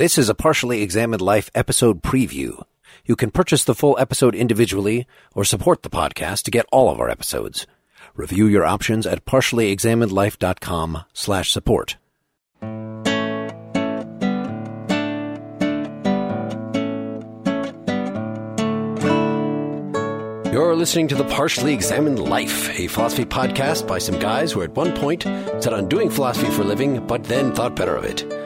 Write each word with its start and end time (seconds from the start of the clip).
This 0.00 0.16
is 0.16 0.30
a 0.30 0.34
partially 0.34 0.80
examined 0.80 1.20
life 1.20 1.50
episode 1.54 2.02
preview. 2.02 2.64
You 3.04 3.16
can 3.16 3.30
purchase 3.30 3.64
the 3.64 3.74
full 3.74 3.98
episode 3.98 4.34
individually 4.34 5.06
or 5.34 5.44
support 5.44 5.82
the 5.82 5.90
podcast 5.90 6.44
to 6.44 6.50
get 6.50 6.64
all 6.72 6.88
of 6.88 6.98
our 6.98 7.10
episodes. 7.10 7.66
Review 8.14 8.46
your 8.46 8.64
options 8.64 9.06
at 9.06 9.26
partiallyexaminedlife.com 9.26 11.04
slash 11.12 11.50
support. 11.50 11.98
You're 20.50 20.76
listening 20.76 21.08
to 21.08 21.14
The 21.14 21.28
Partially 21.28 21.74
Examined 21.74 22.20
Life, 22.20 22.70
a 22.70 22.86
philosophy 22.86 23.26
podcast 23.26 23.86
by 23.86 23.98
some 23.98 24.18
guys 24.18 24.50
who 24.50 24.62
at 24.62 24.74
one 24.74 24.96
point 24.96 25.24
set 25.24 25.74
on 25.74 25.90
doing 25.90 26.08
philosophy 26.08 26.50
for 26.50 26.62
a 26.62 26.64
living, 26.64 27.06
but 27.06 27.24
then 27.24 27.54
thought 27.54 27.76
better 27.76 27.96
of 27.96 28.04
it. 28.04 28.39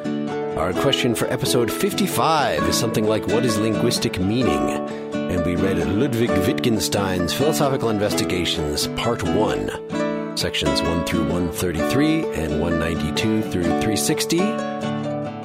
Our 0.57 0.73
question 0.73 1.15
for 1.17 1.27
episode 1.27 1.71
55 1.71 2.63
is 2.69 2.79
something 2.79 3.09
like 3.09 3.27
What 3.27 3.45
is 3.45 3.59
linguistic 3.59 4.21
meaning? 4.21 4.71
And 5.13 5.45
we 5.45 5.57
read 5.57 5.79
Ludwig 5.79 6.31
Wittgenstein's 6.31 7.35
Philosophical 7.35 7.91
Investigations, 7.91 8.87
Part 8.97 9.25
1, 9.25 10.37
sections 10.37 10.81
1 10.81 11.07
through 11.07 11.25
133 11.25 12.27
and 12.35 12.61
192 12.61 13.43
through 13.51 13.65
360. 13.65 14.37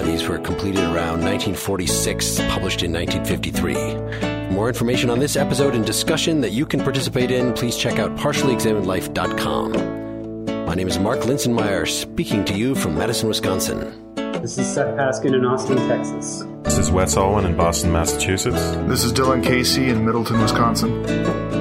These 0.06 0.28
were 0.28 0.38
completed 0.38 0.84
around 0.84 1.26
1946, 1.26 2.42
published 2.42 2.84
in 2.84 2.94
1953. 2.94 3.74
For 4.20 4.52
more 4.52 4.68
information 4.68 5.10
on 5.10 5.18
this 5.18 5.36
episode 5.36 5.74
and 5.74 5.84
discussion 5.84 6.40
that 6.42 6.52
you 6.52 6.68
can 6.68 6.82
participate 6.82 7.32
in, 7.32 7.54
please 7.54 7.76
check 7.76 7.98
out 7.98 8.16
partiallyexaminedlife.com. 8.16 10.66
My 10.68 10.76
name 10.76 10.88
is 10.88 11.00
Mark 11.00 11.22
Linsenmayer, 11.22 11.88
speaking 11.88 12.46
to 12.46 12.54
you 12.54 12.76
from 12.76 12.96
Madison, 12.96 13.28
Wisconsin. 13.28 14.09
This 14.42 14.58
is 14.58 14.74
Seth 14.74 14.96
Paskin 14.96 15.36
in 15.36 15.44
Austin, 15.44 15.76
Texas. 15.90 16.46
This 16.64 16.78
is 16.78 16.92
Wes 16.92 17.16
Alwan 17.16 17.46
in 17.46 17.58
Boston, 17.58 17.92
Massachusetts. 17.92 18.72
This 18.88 19.04
is 19.04 19.12
Dylan 19.12 19.44
Casey 19.44 19.90
in 19.90 20.06
Middleton, 20.06 20.40
Wisconsin. 20.42 21.04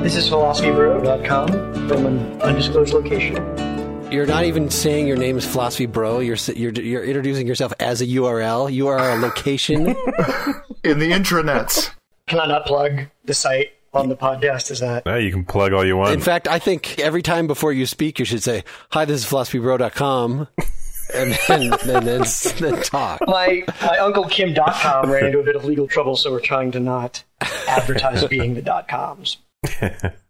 This 0.02 0.14
is 0.14 0.28
philosophybro.com 0.28 1.48
from 1.88 2.06
an 2.06 2.40
undisclosed 2.40 2.94
location. 2.94 3.34
You're 4.12 4.26
not 4.26 4.44
even 4.44 4.70
saying 4.70 5.08
your 5.08 5.16
name 5.16 5.36
is 5.36 5.44
Philosophy 5.44 5.86
Bro. 5.86 6.20
You're 6.20 6.36
you're 6.54 6.72
you're 6.72 7.04
introducing 7.04 7.48
yourself 7.48 7.72
as 7.80 8.00
a 8.00 8.06
URL. 8.06 8.72
You 8.72 8.86
are 8.86 9.10
a 9.10 9.16
location. 9.16 9.86
In 10.84 11.00
the 11.00 11.10
intranets. 11.10 11.90
Can 12.28 12.38
I 12.38 12.46
not 12.46 12.64
plug 12.64 13.06
the 13.24 13.34
site 13.34 13.72
on 13.92 14.08
the 14.08 14.16
podcast? 14.16 14.70
Is 14.70 14.78
that? 14.80 15.02
Yeah, 15.04 15.16
you 15.16 15.32
can 15.32 15.44
plug 15.44 15.72
all 15.72 15.84
you 15.84 15.96
want. 15.96 16.14
In 16.14 16.20
fact, 16.20 16.46
I 16.46 16.60
think 16.60 17.00
every 17.00 17.22
time 17.22 17.48
before 17.48 17.72
you 17.72 17.86
speak, 17.86 18.20
you 18.20 18.24
should 18.24 18.42
say, 18.42 18.62
"Hi, 18.90 19.04
this 19.04 19.24
is 19.24 19.30
philosophybro.com," 19.30 20.46
and 21.14 21.38
then 21.48 21.70
then, 21.84 22.04
then, 22.04 22.22
then 22.58 22.82
talk. 22.82 23.20
My, 23.26 23.64
my 23.82 23.98
uncle 23.98 24.24
Kim 24.24 24.54
Dotcom 24.54 25.06
ran 25.06 25.26
into 25.26 25.40
a 25.40 25.42
bit 25.44 25.56
of 25.56 25.64
legal 25.64 25.86
trouble, 25.86 26.16
so 26.16 26.30
we're 26.30 26.40
trying 26.40 26.72
to 26.72 26.80
not 26.80 27.22
advertise 27.68 28.24
being 28.26 28.54
the 28.54 28.62
dot 28.62 28.88
coms. 28.88 29.38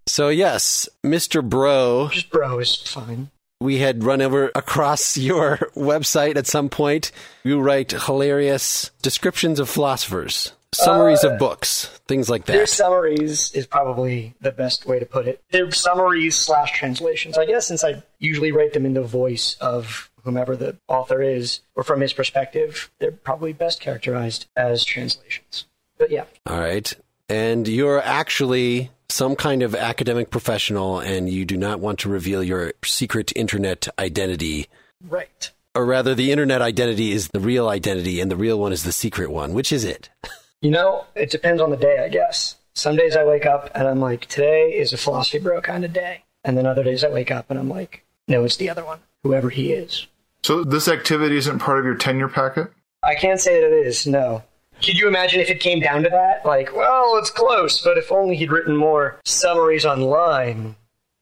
So 0.07 0.31
yes, 0.31 0.89
Mr. 1.05 1.47
Bro, 1.47 2.09
Just 2.13 2.31
bro 2.31 2.59
is 2.61 2.77
fine. 2.77 3.29
we 3.61 3.77
had 3.79 4.03
run 4.05 4.23
over 4.23 4.51
across 4.55 5.19
your 5.19 5.59
website 5.77 6.37
at 6.37 6.47
some 6.47 6.71
point. 6.71 7.13
You 7.45 7.61
write 7.61 7.91
hilarious 7.93 8.91
descriptions 9.03 9.61
of 9.61 9.69
philosophers, 9.69 10.53
summaries 10.73 11.25
of 11.25 11.33
uh, 11.33 11.37
books, 11.37 11.87
things 12.09 12.31
like 12.31 12.47
that. 12.47 12.55
Their 12.55 12.67
summaries 12.67 13.53
is 13.53 13.67
probably 13.67 14.35
the 14.41 14.51
best 14.51 14.87
way 14.87 14.99
to 14.99 15.05
put 15.05 15.29
it. 15.29 15.43
They're 15.51 15.71
summaries 15.73 16.37
slash 16.37 16.73
translations. 16.73 17.37
I 17.37 17.45
guess 17.45 17.67
since 17.67 17.85
I 17.85 18.03
usually 18.19 18.51
write 18.51 18.73
them 18.73 18.87
in 18.87 18.95
the 18.95 19.03
voice 19.03 19.57
of 19.61 20.08
whomever 20.25 20.57
the 20.57 20.77
author 20.89 21.23
is, 21.23 21.61
or 21.75 21.83
from 21.83 22.01
his 22.01 22.13
perspective, 22.13 22.91
they're 22.99 23.13
probably 23.13 23.53
best 23.53 23.81
characterized 23.81 24.47
as 24.57 24.85
translations. 24.85 25.67
But 25.99 26.11
yeah, 26.11 26.25
All 26.47 26.59
right. 26.61 26.93
And 27.29 27.67
you're 27.69 28.01
actually 28.03 28.91
some 29.11 29.37
kind 29.37 29.63
of 29.63 29.75
academic 29.75 30.31
professional 30.31 30.99
and 31.01 31.29
you 31.29 31.45
do 31.45 31.57
not 31.57 31.81
want 31.81 31.99
to 32.01 32.09
reveal 32.09 32.43
your 32.43 32.73
secret 32.85 33.33
internet 33.37 33.89
identity. 33.99 34.67
right. 35.09 35.51
Or 35.75 35.85
rather, 35.85 36.15
the 36.15 36.33
internet 36.33 36.61
identity 36.61 37.13
is 37.13 37.29
the 37.29 37.39
real 37.39 37.69
identity 37.69 38.21
and 38.21 38.31
the 38.31 38.37
real 38.37 38.59
one 38.59 38.73
is 38.73 38.83
the 38.83 38.91
secret 38.93 39.31
one. 39.31 39.53
Which 39.55 39.73
is 39.73 39.85
it? 39.85 40.09
You 40.61 40.73
know, 40.73 41.05
it 41.15 41.31
depends 41.31 41.63
on 41.63 41.71
the 41.71 41.77
day, 41.77 42.03
I 42.05 42.09
guess. 42.09 42.57
Some 42.75 42.97
days 42.97 43.15
I 43.15 43.23
wake 43.23 43.47
up 43.47 43.71
and 43.77 43.87
I'm 43.87 44.01
like, 44.01 44.27
today 44.27 44.71
is 44.77 44.93
a 44.93 44.97
philosophy 44.97 45.39
bro 45.39 45.61
kind 45.61 45.85
of 45.85 45.93
day. 45.93 46.25
And 46.43 46.59
then 46.59 46.67
other 46.67 46.83
days 46.83 47.05
I 47.05 47.11
wake 47.11 47.31
up 47.31 47.49
and 47.49 47.57
I'm 47.61 47.69
like, 47.69 48.05
no, 48.27 48.43
it's 48.43 48.57
the 48.57 48.69
other 48.69 48.85
one, 48.85 48.99
whoever 49.23 49.51
he 49.51 49.73
is. 49.73 50.07
So 50.43 50.65
this 50.65 50.89
activity 50.89 51.37
isn't 51.37 51.59
part 51.59 51.79
of 51.79 51.85
your 51.85 51.95
tenure 51.95 52.29
packet? 52.29 52.71
I 53.03 53.15
can't 53.15 53.41
say 53.41 53.61
that 53.61 53.67
it 53.67 53.87
is, 53.87 54.07
no. 54.07 54.43
Could 54.83 54.99
you 54.99 55.09
imagine 55.09 55.41
if 55.41 55.51
it 55.51 55.61
came 55.61 55.81
down 55.81 56.05
to 56.05 56.11
that? 56.11 56.47
Like, 56.47 56.75
well, 56.75 57.17
it's 57.17 57.31
close, 57.31 57.83
but 57.83 57.99
if 57.99 58.13
only 58.13 58.37
he'd 58.37 58.53
written 58.53 58.77
more 58.77 59.21
summaries 59.25 59.85
online. 59.85 60.77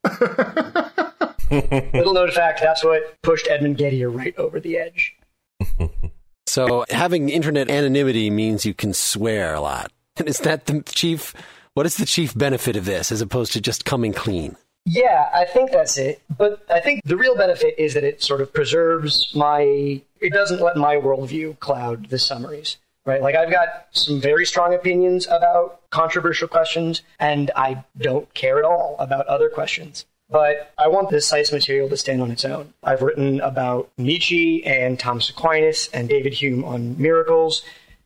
Little 1.51 2.13
known 2.13 2.31
fact, 2.31 2.61
that's 2.61 2.85
what 2.85 3.17
pushed 3.23 3.49
Edmund 3.49 3.79
Gettier 3.79 4.15
right 4.15 4.37
over 4.37 4.61
the 4.61 4.77
edge. 4.77 5.17
So, 6.49 6.87
having 6.89 7.29
internet 7.29 7.69
anonymity 7.69 8.31
means 8.31 8.65
you 8.65 8.73
can 8.73 8.95
swear 8.95 9.53
a 9.55 9.61
lot. 9.61 9.93
And 10.17 10.29
is 10.29 10.39
that 10.39 10.67
the 10.67 10.83
chief? 10.83 11.35
What 11.75 11.87
is 11.87 11.97
the 11.97 12.07
chief 12.07 12.35
benefit 12.35 12.77
of 12.77 12.87
this 12.87 13.13
as 13.13 13.21
opposed 13.21 13.53
to 13.53 13.61
just 13.61 13.85
coming 13.85 14.13
clean? 14.13 14.57
Yeah, 14.87 15.29
I 15.35 15.45
think 15.45 15.73
that's 15.73 15.99
it. 15.99 16.23
But 16.39 16.65
I 16.71 16.79
think 16.79 17.03
the 17.05 17.17
real 17.17 17.37
benefit 17.37 17.75
is 17.77 17.95
that 17.95 18.05
it 18.05 18.23
sort 18.23 18.41
of 18.41 18.55
preserves 18.55 19.35
my. 19.35 20.01
It 20.21 20.33
doesn't 20.33 20.61
let 20.61 20.77
my 20.77 20.95
worldview 20.95 21.59
cloud 21.59 22.09
the 22.09 22.19
summaries, 22.21 22.79
right? 23.05 23.21
Like 23.21 23.35
I've 23.35 23.51
got 23.51 23.89
some 23.91 24.21
very 24.21 24.47
strong 24.47 24.73
opinions 24.73 25.27
about 25.27 25.81
controversial 25.91 26.47
questions, 26.47 27.03
and 27.19 27.51
I 27.57 27.85
don't 27.99 28.33
care 28.33 28.59
at 28.59 28.65
all 28.65 28.95
about 29.01 29.27
other 29.27 29.49
questions. 29.49 30.07
But 30.31 30.73
I 30.79 30.87
want 30.89 31.11
this 31.11 31.27
site's 31.27 31.53
material 31.53 31.89
to 31.89 31.97
stand 31.97 32.23
on 32.23 32.31
its 32.31 32.45
own. 32.45 32.73
I've 32.83 33.03
written 33.03 33.41
about 33.41 33.91
Nietzsche 33.99 34.65
and 34.65 34.99
Thomas 34.99 35.29
Aquinas 35.29 35.89
and 35.93 36.09
David 36.09 36.35
Hume 36.35 36.65
on 36.65 36.97
miracles, 36.97 37.63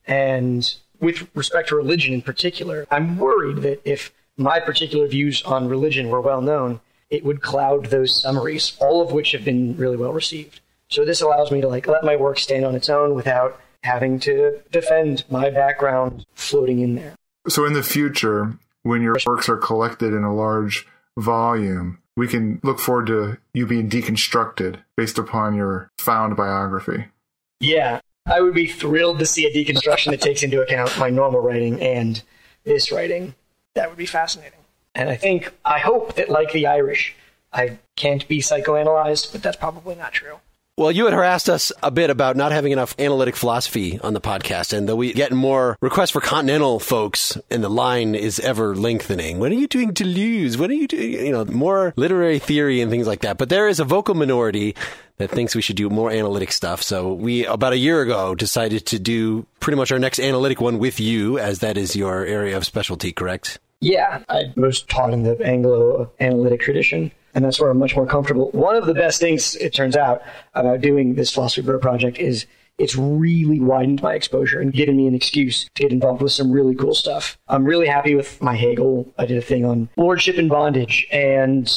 and 0.07 0.73
with 0.99 1.27
respect 1.35 1.69
to 1.69 1.75
religion 1.75 2.13
in 2.13 2.21
particular, 2.23 2.87
I'm 2.89 3.17
worried 3.17 3.57
that 3.57 3.81
if 3.85 4.11
my 4.37 4.59
particular 4.59 5.07
views 5.07 5.41
on 5.43 5.67
religion 5.67 6.09
were 6.09 6.21
well 6.21 6.41
known, 6.41 6.79
it 7.09 7.25
would 7.25 7.41
cloud 7.41 7.87
those 7.87 8.21
summaries, 8.21 8.77
all 8.79 9.01
of 9.01 9.11
which 9.11 9.31
have 9.33 9.43
been 9.43 9.75
really 9.77 9.97
well 9.97 10.13
received. 10.13 10.61
So 10.89 11.05
this 11.05 11.21
allows 11.21 11.51
me 11.51 11.61
to 11.61 11.67
like 11.67 11.87
let 11.87 12.03
my 12.03 12.15
work 12.15 12.39
stand 12.39 12.65
on 12.65 12.75
its 12.75 12.89
own 12.89 13.15
without 13.15 13.59
having 13.83 14.19
to 14.21 14.59
defend 14.71 15.23
my 15.29 15.49
background 15.49 16.25
floating 16.33 16.79
in 16.79 16.95
there. 16.95 17.15
So 17.47 17.65
in 17.65 17.73
the 17.73 17.83
future, 17.83 18.53
when 18.83 19.01
your 19.01 19.17
works 19.25 19.49
are 19.49 19.57
collected 19.57 20.13
in 20.13 20.23
a 20.23 20.33
large 20.33 20.87
volume, 21.17 21.99
we 22.15 22.27
can 22.27 22.59
look 22.63 22.79
forward 22.79 23.07
to 23.07 23.37
you 23.53 23.65
being 23.65 23.89
deconstructed 23.89 24.77
based 24.95 25.17
upon 25.17 25.55
your 25.55 25.89
found 25.97 26.35
biography. 26.35 27.05
Yeah, 27.59 28.01
I 28.25 28.41
would 28.41 28.53
be 28.53 28.67
thrilled 28.67 29.19
to 29.19 29.25
see 29.25 29.45
a 29.45 29.53
deconstruction 29.53 30.11
that 30.11 30.21
takes 30.21 30.43
into 30.43 30.61
account 30.61 30.97
my 30.97 31.09
normal 31.09 31.41
writing 31.41 31.81
and 31.81 32.21
this 32.63 32.91
writing. 32.91 33.33
That 33.75 33.89
would 33.89 33.97
be 33.97 34.05
fascinating. 34.05 34.59
And 34.93 35.09
I 35.09 35.15
think, 35.15 35.53
I 35.63 35.79
hope 35.79 36.15
that, 36.15 36.29
like 36.29 36.51
the 36.51 36.67
Irish, 36.67 37.15
I 37.53 37.79
can't 37.95 38.27
be 38.27 38.39
psychoanalyzed, 38.39 39.31
but 39.31 39.41
that's 39.41 39.57
probably 39.57 39.95
not 39.95 40.11
true. 40.13 40.37
Well, 40.81 40.91
you 40.91 41.05
had 41.05 41.13
harassed 41.13 41.47
us 41.47 41.71
a 41.83 41.91
bit 41.91 42.09
about 42.09 42.35
not 42.35 42.51
having 42.51 42.71
enough 42.71 42.95
analytic 42.97 43.35
philosophy 43.35 43.99
on 43.99 44.15
the 44.15 44.19
podcast, 44.19 44.75
and 44.75 44.89
though 44.89 44.95
we 44.95 45.13
get 45.13 45.31
more 45.31 45.77
requests 45.79 46.09
for 46.09 46.21
continental 46.21 46.79
folks, 46.79 47.37
and 47.51 47.63
the 47.63 47.69
line 47.69 48.15
is 48.15 48.39
ever 48.39 48.75
lengthening. 48.75 49.37
What 49.37 49.51
are 49.51 49.55
you 49.55 49.67
doing 49.67 49.93
to 49.93 50.03
lose? 50.03 50.57
What 50.57 50.71
are 50.71 50.73
you 50.73 50.87
doing? 50.87 51.11
You 51.11 51.33
know, 51.33 51.45
more 51.45 51.93
literary 51.97 52.39
theory 52.39 52.81
and 52.81 52.89
things 52.89 53.05
like 53.05 53.19
that. 53.19 53.37
But 53.37 53.49
there 53.49 53.67
is 53.67 53.79
a 53.79 53.83
vocal 53.83 54.15
minority 54.15 54.75
that 55.17 55.29
thinks 55.29 55.53
we 55.53 55.61
should 55.61 55.75
do 55.75 55.87
more 55.87 56.09
analytic 56.09 56.51
stuff. 56.51 56.81
So 56.81 57.13
we, 57.13 57.45
about 57.45 57.73
a 57.73 57.77
year 57.77 58.01
ago, 58.01 58.33
decided 58.33 58.87
to 58.87 58.97
do 58.97 59.45
pretty 59.59 59.77
much 59.77 59.91
our 59.91 59.99
next 59.99 60.19
analytic 60.19 60.61
one 60.61 60.79
with 60.79 60.99
you, 60.99 61.37
as 61.37 61.59
that 61.59 61.77
is 61.77 61.95
your 61.95 62.25
area 62.25 62.57
of 62.57 62.65
specialty, 62.65 63.11
correct? 63.11 63.59
Yeah, 63.81 64.23
I 64.29 64.51
was 64.55 64.81
taught 64.81 65.13
in 65.13 65.21
the 65.21 65.39
Anglo 65.45 66.09
analytic 66.19 66.61
tradition. 66.61 67.11
And 67.33 67.43
that's 67.43 67.59
where 67.59 67.69
I'm 67.69 67.77
much 67.79 67.95
more 67.95 68.05
comfortable. 68.05 68.49
One 68.51 68.75
of 68.75 68.85
the 68.85 68.93
best 68.93 69.19
things, 69.19 69.55
it 69.55 69.73
turns 69.73 69.95
out, 69.95 70.21
about 70.53 70.81
doing 70.81 71.15
this 71.15 71.31
philosophy 71.31 71.61
bro 71.61 71.79
project 71.79 72.19
is 72.19 72.45
it's 72.77 72.95
really 72.95 73.59
widened 73.59 74.01
my 74.01 74.13
exposure 74.13 74.59
and 74.59 74.73
given 74.73 74.97
me 74.97 75.07
an 75.07 75.13
excuse 75.13 75.65
to 75.75 75.83
get 75.83 75.91
involved 75.91 76.21
with 76.21 76.31
some 76.31 76.51
really 76.51 76.75
cool 76.75 76.95
stuff. 76.95 77.37
I'm 77.47 77.65
really 77.65 77.87
happy 77.87 78.15
with 78.15 78.41
my 78.41 78.55
Hegel. 78.55 79.13
I 79.17 79.25
did 79.25 79.37
a 79.37 79.41
thing 79.41 79.65
on 79.65 79.89
lordship 79.97 80.37
and 80.37 80.49
bondage 80.49 81.07
and 81.11 81.71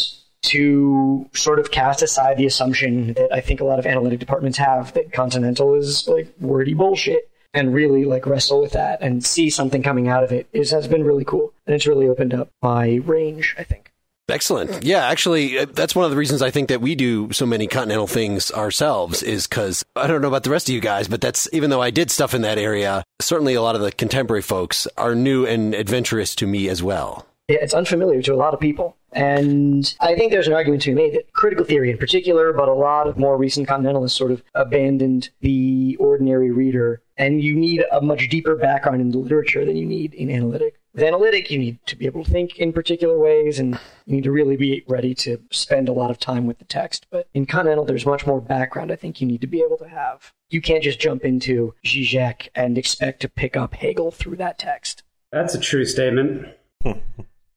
to 0.45 1.29
sort 1.33 1.59
of 1.59 1.71
cast 1.71 2.03
aside 2.03 2.37
the 2.37 2.47
assumption 2.47 3.15
that 3.15 3.33
I 3.33 3.41
think 3.41 3.61
a 3.61 3.65
lot 3.65 3.79
of 3.79 3.87
analytic 3.87 4.21
departments 4.21 4.59
have 4.59 4.93
that 4.95 5.13
continental 5.13 5.75
is 5.75 6.07
like 6.07 6.33
wordy 6.41 6.75
bullshit 6.75 7.31
and 7.55 7.73
really 7.73 8.05
like 8.05 8.27
wrestle 8.27 8.61
with 8.61 8.73
that 8.73 9.01
and 9.01 9.25
see 9.25 9.49
something 9.49 9.83
coming 9.83 10.09
out 10.09 10.25
of 10.25 10.33
it 10.33 10.49
is 10.53 10.71
has 10.71 10.89
been 10.89 11.05
really 11.05 11.25
cool 11.25 11.53
and 11.67 11.75
it's 11.75 11.87
really 11.87 12.09
opened 12.09 12.35
up 12.35 12.51
my 12.63 12.97
range, 13.05 13.55
I 13.59 13.65
think. 13.65 13.91
Excellent. 14.29 14.85
Yeah, 14.85 15.07
actually, 15.07 15.59
uh, 15.59 15.67
that's 15.71 15.95
one 15.95 16.07
of 16.07 16.11
the 16.11 16.17
reasons 16.17 16.41
I 16.41 16.51
think 16.51 16.69
that 16.71 16.81
we 16.81 16.95
do 16.95 17.31
so 17.33 17.45
many 17.45 17.67
continental 17.67 18.07
things 18.07 18.51
ourselves 18.51 19.23
is 19.23 19.47
because 19.47 19.85
I 19.97 20.07
don't 20.07 20.23
know 20.23 20.29
about 20.29 20.45
the 20.45 20.51
rest 20.51 20.69
of 20.69 20.75
you 20.75 20.81
guys, 20.81 21.09
but 21.09 21.21
that's 21.21 21.47
even 21.53 21.69
though 21.69 21.83
I 21.83 21.91
did 21.91 22.11
stuff 22.11 22.33
in 22.35 22.43
that 22.43 22.57
area, 22.57 23.05
certainly 23.21 23.55
a 23.55 23.61
lot 23.61 23.75
of 23.75 23.83
the 23.83 23.93
contemporary 23.93 24.41
folks 24.41 24.87
are 24.97 25.15
new 25.15 25.45
and 25.45 25.75
adventurous 25.75 26.35
to 26.37 26.47
me 26.47 26.69
as 26.69 26.83
well. 26.83 27.27
Yeah, 27.49 27.59
it's 27.61 27.75
unfamiliar 27.75 28.23
to 28.23 28.33
a 28.33 28.37
lot 28.37 28.55
of 28.55 28.61
people. 28.61 28.97
And 29.13 29.95
I 30.01 30.15
think 30.15 30.33
there's 30.33 30.49
an 30.49 30.55
argument 30.55 30.83
to 30.83 30.91
be 30.91 30.95
made 30.95 31.15
that 31.15 31.33
critical 31.35 31.67
theory 31.67 31.91
in 31.91 31.99
particular, 31.99 32.55
but 32.55 32.69
a 32.69 32.73
lot 32.73 33.07
of 33.07 33.19
more 33.19 33.37
recent 33.37 33.69
continentalists 33.69 34.13
sort 34.13 34.33
of 34.33 34.43
abandoned 34.55 35.29
the 35.41 35.97
ordinary 36.01 36.51
reader. 36.51 37.03
And 37.19 37.43
you 37.43 37.55
need 37.55 37.85
a 37.93 38.01
much 38.01 38.31
deeper 38.31 38.57
background 38.57 39.03
in 39.03 39.11
the 39.11 39.19
literature 39.19 39.67
than 39.67 39.77
you 39.77 39.85
need 39.85 40.15
in 40.15 40.31
analytic. 40.31 40.81
With 40.95 41.03
analytic, 41.03 41.51
you 41.51 41.59
need 41.59 41.85
to 41.87 41.97
be 41.97 42.07
able 42.07 42.23
to 42.23 42.31
think 42.31 42.57
in 42.57 42.73
particular 42.73 43.19
ways 43.19 43.59
and 43.59 43.81
you 44.07 44.15
need 44.15 44.25
to 44.25 44.31
really 44.31 44.57
be 44.57 44.85
ready 44.87 45.13
to 45.17 45.43
spend 45.51 45.89
a 45.89 45.93
lot 45.93 46.13
of 46.13 46.21
time 46.21 46.47
with 46.47 46.59
the 46.59 46.65
text. 46.65 47.09
But 47.11 47.29
in 47.35 47.47
continental, 47.47 47.85
there's 47.85 48.07
much 48.07 48.29
more 48.29 48.41
background 48.41 48.93
I 48.93 48.97
think 48.97 49.21
you 49.21 49.27
need 49.27 49.41
to 49.41 49.49
be 49.49 49.61
able 49.61 49.77
to 49.79 49.89
have. 49.89 50.33
You 50.51 50.61
can't 50.61 50.85
just 50.85 51.01
jump 51.01 51.25
into 51.25 51.75
Zizek 51.85 52.49
and 52.55 52.79
expect 52.79 53.21
to 53.23 53.29
pick 53.29 53.57
up 53.57 53.75
Hegel 53.75 54.13
through 54.13 54.37
that 54.37 54.57
text. 54.57 55.03
That's 55.33 55.55
a 55.55 55.61
true 55.61 55.85
statement. 55.85 56.55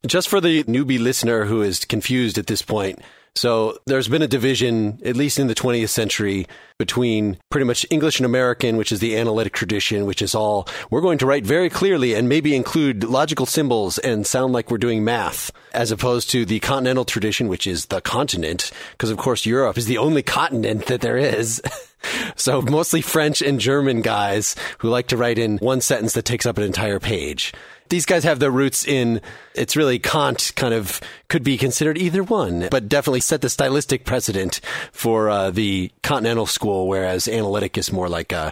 Just 0.05 0.29
for 0.29 0.39
the 0.39 0.63
newbie 0.63 0.99
listener 0.99 1.45
who 1.45 1.61
is 1.61 1.83
confused 1.83 2.37
at 2.37 2.47
this 2.47 2.61
point, 2.61 2.99
so 3.37 3.77
there's 3.85 4.07
been 4.07 4.21
a 4.21 4.27
division, 4.27 4.99
at 5.05 5.15
least 5.15 5.39
in 5.39 5.47
the 5.47 5.55
20th 5.55 5.89
century, 5.89 6.47
between 6.79 7.37
pretty 7.49 7.65
much 7.65 7.85
English 7.89 8.19
and 8.19 8.25
American, 8.25 8.77
which 8.77 8.91
is 8.91 8.99
the 8.99 9.15
analytic 9.15 9.53
tradition, 9.53 10.05
which 10.05 10.21
is 10.21 10.35
all 10.35 10.67
we're 10.89 11.01
going 11.01 11.17
to 11.19 11.25
write 11.25 11.45
very 11.45 11.69
clearly 11.69 12.13
and 12.13 12.27
maybe 12.27 12.55
include 12.55 13.03
logical 13.03 13.45
symbols 13.45 13.97
and 13.99 14.25
sound 14.25 14.53
like 14.53 14.69
we're 14.69 14.77
doing 14.77 15.03
math, 15.03 15.51
as 15.73 15.91
opposed 15.91 16.29
to 16.31 16.45
the 16.45 16.59
continental 16.59 17.05
tradition, 17.05 17.47
which 17.47 17.67
is 17.67 17.85
the 17.87 18.01
continent, 18.01 18.71
because 18.91 19.09
of 19.09 19.17
course 19.17 19.45
Europe 19.45 19.77
is 19.77 19.85
the 19.85 19.97
only 19.97 20.23
continent 20.23 20.87
that 20.87 21.01
there 21.01 21.17
is. 21.17 21.61
so 22.35 22.61
mostly 22.61 23.01
French 23.01 23.41
and 23.41 23.59
German 23.59 24.01
guys 24.01 24.55
who 24.79 24.89
like 24.89 25.07
to 25.07 25.17
write 25.17 25.37
in 25.37 25.57
one 25.57 25.81
sentence 25.81 26.13
that 26.13 26.25
takes 26.25 26.45
up 26.45 26.57
an 26.57 26.63
entire 26.63 26.99
page 26.99 27.53
these 27.89 28.05
guys 28.05 28.23
have 28.23 28.39
their 28.39 28.51
roots 28.51 28.87
in 28.87 29.21
it's 29.55 29.75
really 29.75 29.99
Kant 29.99 30.53
kind 30.55 30.73
of 30.73 31.01
could 31.27 31.43
be 31.43 31.57
considered 31.57 31.97
either 31.97 32.23
one, 32.23 32.67
but 32.69 32.87
definitely 32.87 33.21
set 33.21 33.41
the 33.41 33.49
stylistic 33.49 34.05
precedent 34.05 34.59
for 34.91 35.29
uh, 35.29 35.51
the 35.51 35.91
continental 36.03 36.45
school, 36.45 36.87
whereas 36.87 37.27
analytic 37.27 37.77
is 37.77 37.91
more 37.91 38.09
like 38.09 38.33
uh, 38.33 38.51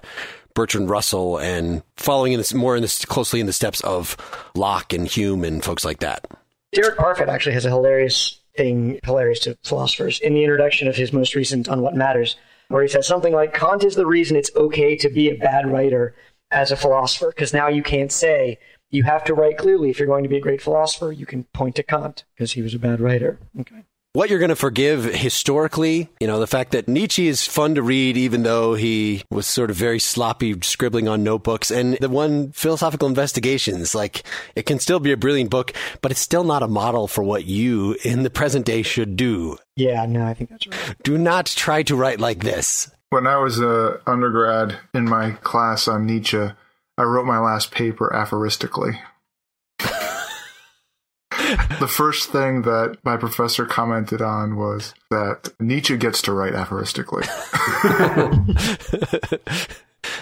Bertrand 0.54 0.90
Russell 0.90 1.38
and 1.38 1.84
following 1.98 2.34
in 2.34 2.40
this 2.40 2.54
more 2.54 2.76
in 2.76 2.82
this 2.82 3.06
closely 3.06 3.40
in 3.40 3.46
the 3.46 3.54
steps 3.54 3.82
of 3.82 4.18
Locke 4.56 4.94
and 4.94 5.08
Hume 5.08 5.44
and 5.44 5.64
folks 5.64 5.86
like 5.86 6.00
that. 6.00 6.26
Derek 6.72 6.98
Parfit 6.98 7.28
actually 7.28 7.54
has 7.54 7.66
a 7.66 7.70
hilarious 7.70 8.40
thing, 8.56 9.00
hilarious 9.04 9.40
to 9.42 9.58
philosophers, 9.64 10.20
in 10.20 10.34
the 10.34 10.44
introduction 10.44 10.88
of 10.88 10.96
his 10.96 11.14
most 11.14 11.36
recent 11.36 11.70
On 11.70 11.82
What 11.82 11.96
Matters, 11.96 12.38
where 12.70 12.82
he 12.82 12.88
says 12.88 13.06
something 13.06 13.34
like 13.34 13.54
Kant 13.54 13.84
is 13.84 13.96
the 13.96 14.06
reason 14.06 14.38
it's 14.38 14.52
okay 14.56 14.96
to 14.98 15.10
be 15.10 15.30
a 15.30 15.36
bad 15.36 15.72
writer 15.72 16.16
as 16.52 16.72
a 16.72 16.78
philosopher, 16.78 17.30
because 17.30 17.54
now 17.54 17.68
you 17.68 17.84
can't 17.84 18.12
say 18.12 18.58
you 18.96 19.04
have 19.04 19.24
to 19.26 19.34
write 19.34 19.58
clearly 19.58 19.90
if 19.90 20.00
you're 20.00 20.08
going 20.08 20.24
to 20.24 20.30
be 20.30 20.38
a 20.38 20.42
great 20.42 20.62
philosopher. 20.62 21.12
You 21.12 21.26
can 21.26 21.44
point 21.46 21.76
to 21.76 21.84
Kant 21.84 22.24
because 22.34 22.54
he 22.54 22.62
was 22.62 22.74
a 22.74 22.80
bad 22.80 23.02
writer. 23.02 23.40
Okay. 23.60 23.84
What 24.14 24.30
you're 24.30 24.40
going 24.40 24.48
to 24.48 24.56
forgive 24.56 25.04
historically, 25.04 26.08
you 26.22 26.28
know, 26.28 26.40
the 26.40 26.48
fact 26.48 26.72
that 26.72 26.88
Nietzsche 26.88 27.28
is 27.28 27.46
fun 27.46 27.76
to 27.76 27.82
read, 27.82 28.16
even 28.16 28.44
though 28.44 28.74
he 28.74 29.24
was 29.30 29.46
sort 29.46 29.70
of 29.70 29.76
very 29.76 30.00
sloppy 30.00 30.56
scribbling 30.62 31.10
on 31.10 31.22
notebooks, 31.22 31.70
and 31.70 31.98
the 32.00 32.08
one 32.08 32.54
philosophical 32.54 33.10
investigations, 33.10 33.94
like 33.94 34.24
it 34.56 34.66
can 34.66 34.80
still 34.80 35.02
be 35.02 35.12
a 35.12 35.18
brilliant 35.18 35.50
book, 35.50 35.74
but 36.02 36.12
it's 36.12 36.22
still 36.22 36.46
not 36.46 36.64
a 36.64 36.68
model 36.70 37.10
for 37.10 37.26
what 37.26 37.44
you 37.44 37.98
in 38.06 38.24
the 38.24 38.30
present 38.30 38.66
day 38.66 38.84
should 38.84 39.18
do. 39.18 39.58
Yeah, 39.76 40.06
no, 40.06 40.26
I 40.26 40.34
think 40.34 40.50
that's 40.50 40.66
right. 40.66 40.96
Do 41.04 41.18
not 41.18 41.48
try 41.48 41.84
to 41.84 41.98
write 41.98 42.22
like 42.22 42.42
this. 42.42 42.90
When 43.10 43.28
I 43.28 43.36
was 43.36 43.60
a 43.60 44.00
undergrad 44.08 44.78
in 44.94 45.10
my 45.10 45.32
class 45.32 45.90
on 45.90 46.06
Nietzsche, 46.06 46.52
I 46.98 47.04
wrote 47.04 47.26
my 47.26 47.40
last 47.40 47.72
paper 47.72 48.14
aphoristically. 48.14 49.02
the 49.80 49.88
first 51.90 52.32
thing 52.32 52.62
that 52.64 52.98
my 53.04 53.18
professor 53.18 53.66
commented 53.66 54.22
on 54.22 54.56
was 54.56 54.94
that 55.12 55.54
Nietzsche 55.60 55.98
gets 55.98 56.22
to 56.24 56.32
write 56.32 56.54
aphoristically. 56.54 57.24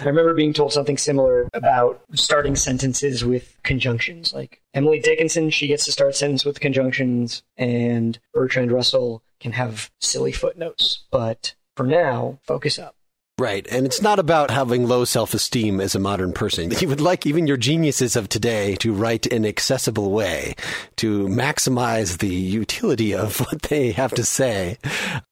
I 0.00 0.06
remember 0.06 0.34
being 0.34 0.52
told 0.52 0.72
something 0.72 0.98
similar 0.98 1.48
about 1.54 2.02
starting 2.14 2.56
sentences 2.56 3.24
with 3.24 3.56
conjunctions. 3.62 4.34
Like 4.34 4.60
Emily 4.72 4.98
Dickinson, 4.98 5.50
she 5.50 5.68
gets 5.68 5.84
to 5.84 5.92
start 5.92 6.16
sentences 6.16 6.44
with 6.44 6.60
conjunctions, 6.60 7.44
and 7.56 8.18
Bertrand 8.32 8.72
Russell 8.72 9.22
can 9.38 9.52
have 9.52 9.92
silly 10.00 10.32
footnotes. 10.32 11.04
But 11.12 11.54
for 11.76 11.86
now, 11.86 12.40
focus 12.42 12.78
up. 12.78 12.96
Right. 13.36 13.66
And 13.68 13.84
it's 13.84 14.00
not 14.00 14.20
about 14.20 14.52
having 14.52 14.86
low 14.86 15.04
self 15.04 15.34
esteem 15.34 15.80
as 15.80 15.94
a 15.94 16.00
modern 16.00 16.32
person. 16.32 16.72
You 16.84 16.88
would 16.88 17.00
like 17.00 17.24
even 17.26 17.46
your 17.46 17.56
geniuses 17.56 18.14
of 18.14 18.28
today 18.28 18.76
to 18.76 18.92
write 18.92 19.26
in 19.26 19.46
accessible 19.46 20.10
way, 20.10 20.54
to 20.96 21.26
maximize 21.28 22.18
the 22.18 22.28
utility 22.28 23.14
of 23.14 23.40
what 23.40 23.62
they 23.62 23.92
have 23.92 24.12
to 24.14 24.24
say 24.24 24.76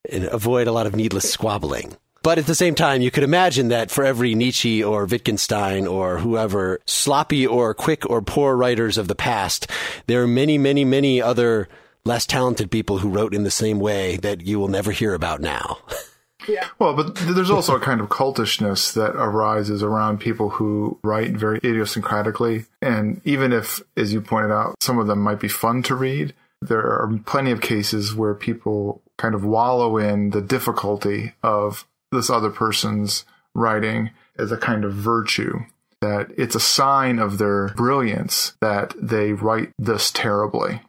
and 0.09 0.25
avoid 0.25 0.67
a 0.67 0.71
lot 0.71 0.87
of 0.87 0.95
needless 0.95 1.31
squabbling. 1.31 1.95
But 2.23 2.39
at 2.39 2.47
the 2.47 2.55
same 2.55 2.73
time, 2.73 3.01
you 3.01 3.11
could 3.11 3.23
imagine 3.23 3.67
that 3.67 3.91
for 3.91 4.03
every 4.03 4.33
Nietzsche 4.33 4.83
or 4.83 5.05
Wittgenstein 5.05 5.85
or 5.85 6.17
whoever, 6.17 6.79
sloppy 6.85 7.45
or 7.45 7.73
quick 7.73 8.09
or 8.09 8.21
poor 8.21 8.55
writers 8.55 8.97
of 8.97 9.07
the 9.07 9.15
past, 9.15 9.69
there 10.07 10.23
are 10.23 10.27
many, 10.27 10.57
many, 10.57 10.85
many 10.85 11.21
other 11.21 11.67
less 12.05 12.25
talented 12.25 12.71
people 12.71 12.97
who 12.97 13.09
wrote 13.09 13.35
in 13.35 13.43
the 13.43 13.51
same 13.51 13.79
way 13.79 14.17
that 14.17 14.41
you 14.41 14.57
will 14.57 14.69
never 14.69 14.91
hear 14.91 15.13
about 15.13 15.39
now. 15.39 15.77
Yeah. 16.47 16.67
Well, 16.79 16.93
but 16.93 17.15
there's 17.15 17.49
also 17.49 17.75
a 17.75 17.79
kind 17.79 18.01
of 18.01 18.09
cultishness 18.09 18.93
that 18.93 19.15
arises 19.15 19.83
around 19.83 20.19
people 20.19 20.49
who 20.49 20.99
write 21.03 21.31
very 21.31 21.59
idiosyncratically. 21.61 22.65
And 22.81 23.21
even 23.23 23.53
if, 23.53 23.81
as 23.95 24.13
you 24.13 24.21
pointed 24.21 24.51
out, 24.51 24.75
some 24.81 24.99
of 24.99 25.07
them 25.07 25.19
might 25.19 25.39
be 25.39 25.47
fun 25.47 25.83
to 25.83 25.95
read, 25.95 26.33
there 26.61 26.81
are 26.81 27.19
plenty 27.25 27.51
of 27.51 27.61
cases 27.61 28.15
where 28.15 28.33
people 28.33 29.01
kind 29.17 29.35
of 29.35 29.45
wallow 29.45 29.97
in 29.97 30.31
the 30.31 30.41
difficulty 30.41 31.33
of 31.43 31.85
this 32.11 32.29
other 32.29 32.49
person's 32.49 33.25
writing 33.53 34.11
as 34.37 34.51
a 34.51 34.57
kind 34.57 34.83
of 34.85 34.93
virtue. 34.93 35.59
That 36.01 36.31
it's 36.37 36.55
a 36.55 36.59
sign 36.59 37.19
of 37.19 37.37
their 37.37 37.69
brilliance 37.69 38.57
that 38.59 38.93
they 39.01 39.31
write 39.31 39.71
this 39.79 40.11
terribly. 40.11 40.81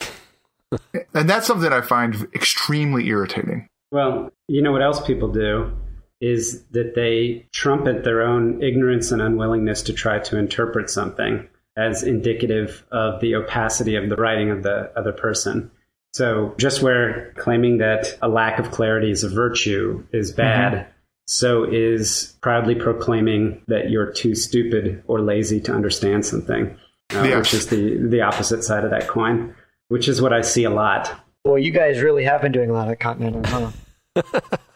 and 1.14 1.28
that's 1.28 1.46
something 1.46 1.72
I 1.72 1.82
find 1.82 2.26
extremely 2.34 3.06
irritating. 3.08 3.68
Well, 3.92 4.32
you 4.48 4.62
know 4.62 4.72
what 4.72 4.82
else 4.82 5.04
people 5.06 5.28
do 5.28 5.70
is 6.20 6.64
that 6.70 6.94
they 6.94 7.46
trumpet 7.52 8.04
their 8.04 8.22
own 8.22 8.62
ignorance 8.62 9.12
and 9.12 9.20
unwillingness 9.20 9.82
to 9.82 9.92
try 9.92 10.18
to 10.20 10.38
interpret 10.38 10.88
something 10.88 11.46
as 11.76 12.02
indicative 12.02 12.84
of 12.90 13.20
the 13.20 13.34
opacity 13.34 13.96
of 13.96 14.08
the 14.08 14.16
writing 14.16 14.50
of 14.50 14.62
the 14.62 14.90
other 14.96 15.12
person. 15.12 15.70
So, 16.14 16.54
just 16.58 16.82
where 16.82 17.32
claiming 17.36 17.78
that 17.78 18.18
a 18.22 18.28
lack 18.28 18.58
of 18.58 18.70
clarity 18.70 19.10
is 19.10 19.24
a 19.24 19.28
virtue 19.28 20.06
is 20.12 20.32
bad, 20.32 20.72
mm-hmm. 20.72 20.90
so 21.26 21.64
is 21.64 22.36
proudly 22.40 22.74
proclaiming 22.74 23.62
that 23.68 23.90
you're 23.90 24.12
too 24.12 24.34
stupid 24.34 25.02
or 25.06 25.20
lazy 25.20 25.60
to 25.62 25.72
understand 25.72 26.24
something, 26.24 26.76
uh, 27.14 27.22
yes. 27.22 27.38
which 27.38 27.54
is 27.54 27.66
the, 27.68 27.96
the 27.96 28.20
opposite 28.20 28.62
side 28.62 28.84
of 28.84 28.90
that 28.90 29.08
coin, 29.08 29.54
which 29.88 30.06
is 30.06 30.20
what 30.20 30.32
I 30.32 30.42
see 30.42 30.64
a 30.64 30.70
lot. 30.70 31.18
Well, 31.44 31.58
you 31.58 31.72
guys 31.72 32.00
really 32.00 32.24
have 32.24 32.42
been 32.42 32.52
doing 32.52 32.70
a 32.70 32.74
lot 32.74 32.90
of 32.90 32.98
continental, 32.98 33.42
huh? 33.44 33.72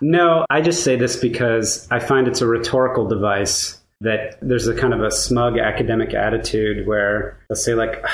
No, 0.01 0.45
I 0.51 0.61
just 0.61 0.83
say 0.83 0.97
this 0.97 1.17
because 1.17 1.87
I 1.91 1.99
find 1.99 2.29
it's 2.29 2.41
a 2.41 2.47
rhetorical 2.47 3.07
device 3.07 3.81
that 4.01 4.39
there's 4.43 4.69
a 4.69 4.75
kind 4.75 4.93
of 4.93 5.03
a 5.03 5.11
smug 5.11 5.59
academic 5.59 6.15
attitude 6.15 6.87
where 6.87 7.39
they'll 7.49 7.57
say 7.57 7.75
like, 7.75 8.05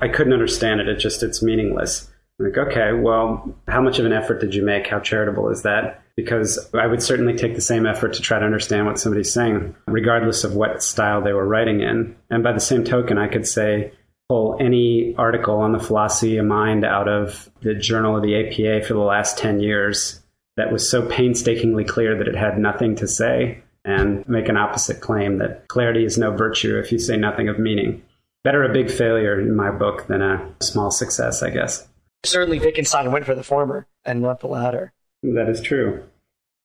I 0.00 0.08
couldn't 0.08 0.32
understand 0.32 0.80
it. 0.80 0.88
It 0.88 0.98
just, 0.98 1.22
it's 1.22 1.42
meaningless. 1.42 2.10
I'm 2.38 2.46
like, 2.46 2.58
okay, 2.58 2.92
well, 2.92 3.54
how 3.68 3.82
much 3.82 3.98
of 3.98 4.06
an 4.06 4.12
effort 4.12 4.40
did 4.40 4.54
you 4.54 4.64
make? 4.64 4.86
How 4.86 5.00
charitable 5.00 5.48
is 5.50 5.62
that? 5.62 6.02
Because 6.16 6.68
I 6.74 6.86
would 6.86 7.02
certainly 7.02 7.34
take 7.36 7.54
the 7.54 7.60
same 7.60 7.86
effort 7.86 8.14
to 8.14 8.22
try 8.22 8.38
to 8.38 8.44
understand 8.44 8.86
what 8.86 8.98
somebody's 8.98 9.32
saying, 9.32 9.74
regardless 9.86 10.44
of 10.44 10.54
what 10.54 10.82
style 10.82 11.22
they 11.22 11.32
were 11.32 11.46
writing 11.46 11.80
in. 11.80 12.16
And 12.30 12.42
by 12.42 12.52
the 12.52 12.60
same 12.60 12.84
token, 12.84 13.18
I 13.18 13.28
could 13.28 13.46
say, 13.46 13.92
pull 14.28 14.56
any 14.60 15.14
article 15.16 15.56
on 15.56 15.72
the 15.72 15.80
philosophy 15.80 16.36
of 16.36 16.46
mind 16.46 16.84
out 16.84 17.08
of 17.08 17.50
the 17.62 17.74
Journal 17.74 18.16
of 18.16 18.22
the 18.22 18.36
APA 18.36 18.86
for 18.86 18.94
the 18.94 19.00
last 19.00 19.38
10 19.38 19.60
years 19.60 20.19
that 20.60 20.70
was 20.70 20.88
so 20.88 21.00
painstakingly 21.08 21.84
clear 21.84 22.18
that 22.18 22.28
it 22.28 22.36
had 22.36 22.58
nothing 22.58 22.94
to 22.94 23.08
say 23.08 23.62
and 23.82 24.28
make 24.28 24.46
an 24.50 24.58
opposite 24.58 25.00
claim 25.00 25.38
that 25.38 25.66
clarity 25.68 26.04
is 26.04 26.18
no 26.18 26.30
virtue 26.30 26.78
if 26.78 26.92
you 26.92 26.98
say 26.98 27.16
nothing 27.16 27.48
of 27.48 27.58
meaning. 27.58 28.02
Better 28.44 28.62
a 28.62 28.70
big 28.70 28.90
failure 28.90 29.40
in 29.40 29.56
my 29.56 29.70
book 29.70 30.06
than 30.06 30.20
a 30.20 30.54
small 30.60 30.90
success, 30.90 31.42
I 31.42 31.48
guess. 31.48 31.88
Certainly, 32.24 32.58
Wittgenstein 32.60 33.10
went 33.10 33.24
for 33.24 33.34
the 33.34 33.42
former 33.42 33.86
and 34.04 34.20
not 34.20 34.40
the 34.40 34.48
latter. 34.48 34.92
That 35.22 35.48
is 35.48 35.62
true. 35.62 36.04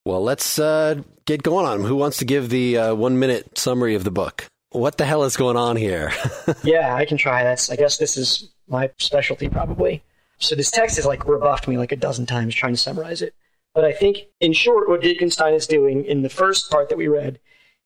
Well, 0.04 0.22
let's 0.22 0.60
uh, 0.60 0.96
get 1.26 1.42
going 1.42 1.66
on. 1.66 1.86
Who 1.86 1.96
wants 1.96 2.18
to 2.18 2.26
give 2.26 2.50
the 2.50 2.78
uh, 2.78 2.96
one 2.96 3.18
minute 3.18 3.58
summary 3.58 3.96
of 3.96 4.04
the 4.04 4.12
book? 4.12 4.46
What 4.72 4.98
the 4.98 5.06
hell 5.06 5.24
is 5.24 5.38
going 5.38 5.56
on 5.56 5.78
here? 5.78 6.12
yeah, 6.66 6.94
I 6.94 7.06
can 7.06 7.16
try 7.16 7.46
this. 7.46 7.70
I 7.70 7.78
guess 7.78 7.98
this 7.98 8.18
is 8.18 8.52
my 8.68 8.92
specialty, 8.98 9.48
probably. 9.48 10.04
So 10.38 10.54
this 10.54 10.70
text 10.70 10.98
has 10.98 11.06
like 11.06 11.26
rebuffed 11.26 11.70
me 11.70 11.78
like 11.78 11.94
a 11.94 11.96
dozen 11.96 12.26
times 12.26 12.54
trying 12.54 12.74
to 12.74 12.78
summarize 12.78 13.22
it. 13.22 13.34
But 13.76 13.84
I 13.84 13.92
think, 13.92 14.30
in 14.40 14.54
short, 14.54 14.88
what 14.88 15.04
Wittgenstein 15.04 15.54
is 15.54 15.68
doing 15.68 16.06
in 16.06 16.22
the 16.22 16.30
first 16.30 16.72
part 16.72 16.88
that 16.90 16.98
we 16.98 17.10
read 17.10 17.40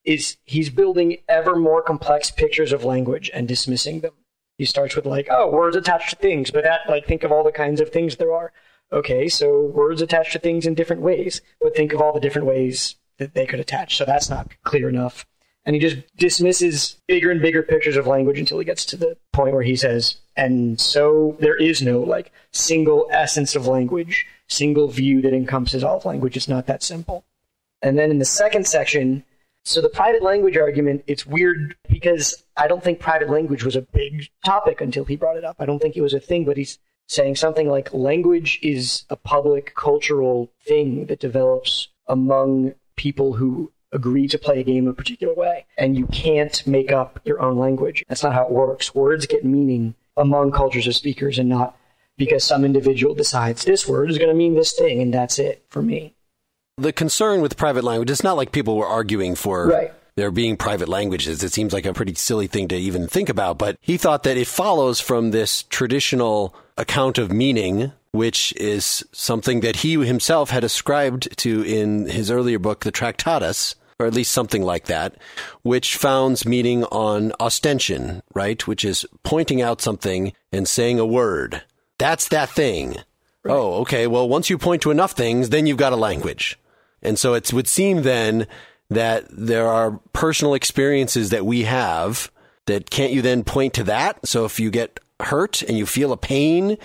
is 0.05 0.38
he's 0.46 0.69
building 0.69 1.17
ever 1.27 1.55
more 1.55 1.81
complex 1.81 2.31
pictures 2.31 2.72
of 2.72 2.86
language 2.86 3.29
and 3.34 3.48
dismissing 3.48 4.01
them. 4.01 4.13
He 4.60 4.65
starts 4.65 4.96
with 4.96 5.05
like, 5.05 5.27
oh, 5.31 5.50
words 5.50 5.75
attached 5.75 6.12
to 6.12 6.15
things, 6.15 6.51
but 6.51 6.63
that 6.63 6.81
like 6.88 7.08
think 7.08 7.24
of 7.24 7.31
all 7.31 7.43
the 7.43 7.51
kinds 7.51 7.81
of 7.81 7.89
things 7.89 8.15
there 8.15 8.34
are. 8.34 8.53
Okay, 8.91 9.27
so 9.27 9.62
words 9.62 10.01
attached 10.01 10.34
to 10.34 10.39
things 10.39 10.65
in 10.65 10.75
different 10.75 11.01
ways, 11.01 11.41
but 11.60 11.75
think 11.75 11.91
of 11.91 12.01
all 12.01 12.13
the 12.13 12.19
different 12.19 12.48
ways 12.48 12.96
that 13.17 13.34
they 13.34 13.46
could 13.46 13.60
attach. 13.60 13.98
So 13.98 14.05
that's 14.05 14.29
not 14.29 14.51
clear 14.63 14.89
enough. 14.89 15.25
And 15.65 15.75
he 15.75 15.79
just 15.79 15.98
dismisses 16.15 16.98
bigger 17.08 17.31
and 17.31 17.41
bigger 17.41 17.63
pictures 17.63 17.98
of 17.98 18.08
language 18.08 18.39
until 18.39 18.60
he 18.60 18.65
gets 18.65 18.86
to 18.86 18.98
the 18.98 19.17
point 19.34 19.53
where 19.53 19.63
he 19.63 19.75
says, 19.75 20.17
and 20.36 20.79
so 20.79 21.36
there 21.39 21.55
is 21.55 21.81
no 21.81 22.00
like 22.00 22.31
single 22.51 23.08
essence 23.12 23.55
of 23.55 23.67
language, 23.67 24.25
single 24.50 24.88
view 24.88 25.22
that 25.22 25.34
encompasses 25.34 25.84
all 25.84 25.98
of 25.98 26.06
language. 26.06 26.36
It's 26.36 26.48
not 26.48 26.68
that 26.68 26.84
simple. 26.84 27.25
And 27.82 27.98
then 27.98 28.12
in 28.12 28.20
the 28.20 28.25
second 28.25 28.68
section, 28.68 29.24
so 29.63 29.82
the 29.82 29.89
private 29.89 30.24
language 30.24 30.58
argument, 30.58 31.03
it's 31.08 31.25
weird 31.25 31.75
because 31.89 32.44
I 32.58 32.68
don't 32.68 32.84
think 32.84 33.00
private 33.00 33.29
language 33.29 33.63
was 33.63 33.75
a 33.75 33.82
big 33.82 34.27
topic 34.46 34.82
until 34.82 35.06
he 35.06 35.15
brought 35.15 35.38
it 35.38 35.46
up. 35.46 35.58
I 35.60 35.65
don't 35.65 35.79
think 35.79 35.96
it 35.96 36.01
was 36.01 36.13
a 36.13 36.20
thing, 36.20 36.46
but 36.46 36.58
he's 36.58 36.79
saying 37.08 37.36
something 37.36 37.68
like 37.68 37.94
language 37.94 38.60
is 38.62 39.03
a 39.10 39.15
public 39.15 39.74
cultural 39.75 40.51
thing 40.65 41.06
that 41.08 41.20
develops 41.20 41.89
among 42.08 42.74
people 42.96 43.34
who 43.34 43.72
agree 43.91 44.27
to 44.27 44.38
play 44.38 44.60
a 44.60 44.63
game 44.63 44.88
a 44.88 44.94
particular 44.94 45.34
way. 45.34 45.65
And 45.77 45.98
you 45.98 46.06
can't 46.08 46.65
make 46.68 46.91
up 46.91 47.20
your 47.24 47.41
own 47.41 47.58
language. 47.58 48.03
That's 48.08 48.24
not 48.24 48.34
how 48.34 48.46
it 48.46 48.51
works. 48.51 48.94
Words 48.94 49.25
get 49.25 49.44
meaning 49.44 49.96
among 50.15 50.51
cultures 50.51 50.86
of 50.86 50.96
speakers 50.96 51.39
and 51.39 51.50
not 51.50 51.75
because 52.20 52.44
some 52.44 52.64
individual 52.64 53.16
decides 53.16 53.66
this 53.66 53.88
word 53.88 54.12
is 54.12 54.20
going 54.20 54.30
to 54.30 54.36
mean 54.36 54.54
this 54.54 54.74
thing 54.74 55.02
and 55.02 55.12
that's 55.12 55.40
it 55.40 55.66
for 55.70 55.82
me. 55.82 56.14
The 56.78 56.94
concern 56.94 57.42
with 57.42 57.58
private 57.58 57.84
language, 57.84 58.12
it's 58.12 58.24
not 58.24 58.38
like 58.38 58.52
people 58.52 58.78
were 58.78 58.86
arguing 58.86 59.34
for 59.34 59.68
right. 59.68 59.94
there 60.16 60.30
being 60.30 60.56
private 60.56 60.88
languages. 60.88 61.44
It 61.44 61.52
seems 61.52 61.74
like 61.74 61.86
a 61.86 61.94
pretty 61.94 62.14
silly 62.14 62.46
thing 62.46 62.68
to 62.68 62.76
even 62.76 63.08
think 63.08 63.30
about, 63.30 63.58
but 63.58 63.78
he 63.82 63.98
thought 63.98 64.24
that 64.24 64.38
it 64.38 64.48
follows 64.48 65.02
from 65.02 65.32
this 65.32 65.64
traditional 65.64 66.54
account 66.78 67.18
of 67.18 67.32
meaning 67.32 67.92
which 68.12 68.54
is 68.56 69.06
something 69.12 69.60
that 69.60 69.78
he 69.78 69.94
himself 70.04 70.50
had 70.50 70.64
ascribed 70.64 71.38
to 71.38 71.62
in 71.62 72.08
his 72.08 72.32
earlier 72.32 72.58
book, 72.60 72.84
the 72.84 72.92
Tractatus, 72.92 73.76
or 74.00 74.06
at 74.06 74.14
least 74.14 74.32
something 74.32 74.64
like 74.64 74.86
that, 74.86 75.16
which 75.62 75.98
founds 75.98 76.46
meaning 76.46 76.86
on 76.86 77.34
ostension, 77.40 78.24
right? 78.34 78.66
Which 78.66 78.86
is 78.86 79.06
pointing 79.24 79.62
out 79.62 79.82
something 79.82 80.34
and 80.52 80.68
saying 80.68 81.00
a 81.00 81.06
word. 81.06 81.64
That's 82.00 82.29
that 82.29 82.50
thing. 82.50 82.96
Right. 83.44 83.53
Oh, 83.53 83.82
okay. 83.82 84.08
Well, 84.08 84.27
once 84.27 84.50
you 84.50 84.58
point 84.58 84.82
to 84.82 84.91
enough 84.91 85.12
things, 85.12 85.50
then 85.50 85.68
you've 85.68 85.77
got 85.77 85.94
a 85.94 85.98
language. 85.98 86.58
And 87.03 87.20
so 87.20 87.36
it 87.36 87.53
would 87.53 87.68
seem 87.68 88.01
then 88.01 88.48
that 88.89 89.25
there 89.29 89.68
are 89.68 90.00
personal 90.13 90.56
experiences 90.56 91.29
that 91.29 91.46
we 91.46 91.63
have 91.63 92.32
that 92.65 92.89
can't 92.89 93.13
you 93.13 93.22
then 93.22 93.44
point 93.44 93.74
to 93.75 93.84
that? 93.84 94.25
So 94.25 94.46
if 94.46 94.60
you 94.60 94.72
get 94.72 95.00
hurt 95.20 95.62
and 95.62 95.77
you 95.77 95.86
feel 95.86 96.12
a 96.12 96.18
pain, 96.18 96.77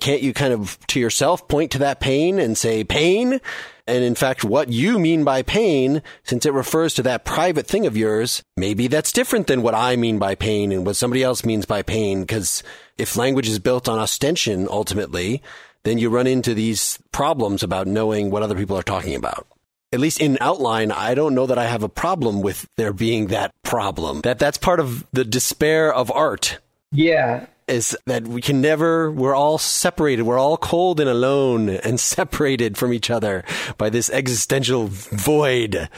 can't 0.00 0.22
you 0.22 0.32
kind 0.32 0.52
of 0.52 0.78
to 0.88 1.00
yourself 1.00 1.48
point 1.48 1.72
to 1.72 1.78
that 1.78 2.00
pain 2.00 2.38
and 2.38 2.56
say 2.56 2.84
pain? 2.84 3.40
And 3.86 4.02
in 4.02 4.16
fact, 4.16 4.42
what 4.42 4.68
you 4.68 4.98
mean 4.98 5.22
by 5.22 5.42
pain, 5.42 6.02
since 6.24 6.44
it 6.44 6.52
refers 6.52 6.94
to 6.94 7.02
that 7.04 7.24
private 7.24 7.66
thing 7.66 7.86
of 7.86 7.96
yours, 7.96 8.42
maybe 8.56 8.88
that's 8.88 9.12
different 9.12 9.46
than 9.46 9.62
what 9.62 9.74
I 9.74 9.94
mean 9.94 10.18
by 10.18 10.34
pain 10.34 10.72
and 10.72 10.84
what 10.84 10.96
somebody 10.96 11.22
else 11.22 11.44
means 11.44 11.66
by 11.66 11.82
pain. 11.82 12.22
Because 12.22 12.64
if 12.98 13.16
language 13.16 13.48
is 13.48 13.60
built 13.60 13.88
on 13.88 13.98
ostension, 13.98 14.66
ultimately, 14.68 15.40
then 15.84 15.98
you 15.98 16.10
run 16.10 16.26
into 16.26 16.52
these 16.52 16.98
problems 17.12 17.62
about 17.62 17.86
knowing 17.86 18.30
what 18.30 18.42
other 18.42 18.56
people 18.56 18.76
are 18.76 18.82
talking 18.82 19.14
about. 19.14 19.46
At 19.92 20.00
least 20.00 20.20
in 20.20 20.36
outline, 20.40 20.90
I 20.90 21.14
don't 21.14 21.36
know 21.36 21.46
that 21.46 21.58
I 21.58 21.66
have 21.66 21.84
a 21.84 21.88
problem 21.88 22.42
with 22.42 22.68
there 22.76 22.92
being 22.92 23.28
that 23.28 23.52
problem. 23.62 24.22
That 24.22 24.40
that's 24.40 24.58
part 24.58 24.80
of 24.80 25.06
the 25.12 25.24
despair 25.24 25.94
of 25.94 26.10
art. 26.10 26.58
Yeah, 26.90 27.46
is 27.68 27.96
that 28.06 28.26
we 28.26 28.40
can 28.40 28.60
never, 28.60 29.10
we're 29.10 29.34
all 29.34 29.58
separated. 29.58 30.22
We're 30.22 30.38
all 30.38 30.56
cold 30.56 31.00
and 31.00 31.08
alone 31.08 31.68
and 31.68 31.98
separated 32.16 32.76
from 32.78 32.92
each 32.92 33.10
other 33.10 33.44
by 33.78 33.90
this 33.90 34.10
existential 34.10 34.86
void. 34.88 35.88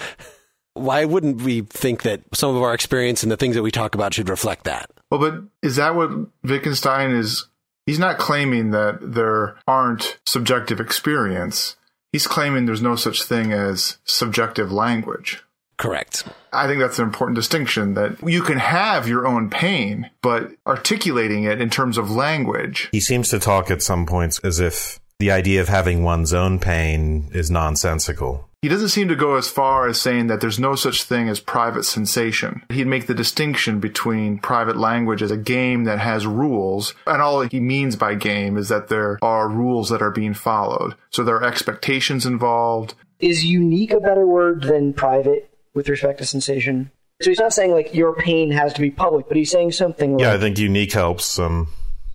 Why 0.75 1.04
wouldn't 1.04 1.42
we 1.42 1.62
think 1.62 2.02
that 2.02 2.22
some 2.34 2.54
of 2.54 2.62
our 2.62 2.75
experience 2.75 3.22
and 3.22 3.32
the 3.32 3.37
things 3.37 3.56
that 3.56 3.62
we 3.62 3.70
talk 3.70 3.94
about 3.94 4.14
should 4.14 4.28
reflect 4.28 4.64
that? 4.64 4.90
Well, 5.10 5.20
but 5.20 5.42
is 5.62 5.76
that 5.76 5.94
what 5.94 6.10
Wittgenstein 6.42 7.10
is? 7.10 7.46
He's 7.87 7.98
not 7.98 8.18
claiming 8.18 8.70
that 8.72 8.98
there 9.00 9.56
aren't 9.66 10.18
subjective 10.26 10.78
experience. 10.78 11.76
He's 12.12 12.26
claiming 12.26 12.66
there's 12.66 12.82
no 12.82 12.96
such 12.96 13.22
thing 13.22 13.52
as 13.52 13.98
subjective 14.04 14.70
language. 14.70 15.42
Correct. 15.78 16.25
I 16.52 16.66
think 16.66 16.80
that's 16.80 16.99
an 16.99 17.04
important 17.04 17.37
distinction 17.37 17.94
that 17.94 18.20
you 18.28 18.42
can 18.42 18.58
have 18.58 19.08
your 19.08 19.26
own 19.26 19.49
pain, 19.49 20.11
but 20.23 20.50
articulating 20.66 21.44
it 21.44 21.61
in 21.61 21.70
terms 21.70 21.97
of 21.97 22.11
language. 22.11 22.88
He 22.92 23.00
seems 23.00 23.30
to 23.30 23.38
talk 23.38 23.70
at 23.70 23.80
some 23.80 24.04
points 24.04 24.40
as 24.40 24.58
if 24.58 24.99
the 25.20 25.30
idea 25.30 25.61
of 25.61 25.68
having 25.68 26.02
one's 26.02 26.35
own 26.35 26.58
pain 26.58 27.30
is 27.32 27.50
nonsensical. 27.50 28.49
He 28.61 28.68
doesn't 28.68 28.88
seem 28.88 29.06
to 29.06 29.14
go 29.14 29.37
as 29.37 29.49
far 29.49 29.87
as 29.87 30.00
saying 30.00 30.26
that 30.26 30.40
there's 30.40 30.58
no 30.58 30.75
such 30.75 31.04
thing 31.04 31.28
as 31.28 31.38
private 31.38 31.85
sensation. 31.85 32.64
He'd 32.70 32.88
make 32.88 33.06
the 33.06 33.14
distinction 33.14 33.78
between 33.78 34.40
private 34.40 34.76
language 34.76 35.23
as 35.23 35.30
a 35.30 35.37
game 35.37 35.85
that 35.85 36.00
has 36.00 36.26
rules, 36.26 36.92
and 37.06 37.23
all 37.23 37.42
he 37.42 37.61
means 37.61 37.94
by 37.94 38.16
game 38.16 38.56
is 38.56 38.68
that 38.68 38.88
there 38.88 39.16
are 39.23 39.49
rules 39.49 39.90
that 39.90 40.02
are 40.02 40.11
being 40.11 40.35
followed. 40.35 40.97
So 41.11 41.23
there 41.23 41.37
are 41.37 41.44
expectations 41.44 42.26
involved. 42.26 42.94
Is 43.20 43.44
unique 43.44 43.92
a 43.92 44.00
better 44.00 44.26
word 44.26 44.64
than 44.64 44.92
private? 44.92 45.47
With 45.78 45.88
respect 45.88 46.18
to 46.18 46.26
sensation. 46.26 46.90
So 47.23 47.30
he's 47.30 47.38
not 47.38 47.52
saying 47.52 47.70
like 47.70 47.94
your 47.94 48.14
pain 48.14 48.50
has 48.50 48.73
to 48.75 48.80
be 48.80 48.90
public, 48.90 49.28
but 49.28 49.37
he's 49.37 49.50
saying 49.50 49.73
something 49.73 50.14
like 50.14 50.20
Yeah, 50.20 50.35
I 50.35 50.38
think 50.38 50.58
unique 50.58 50.92
helps. 50.92 51.38
Um 51.38 51.68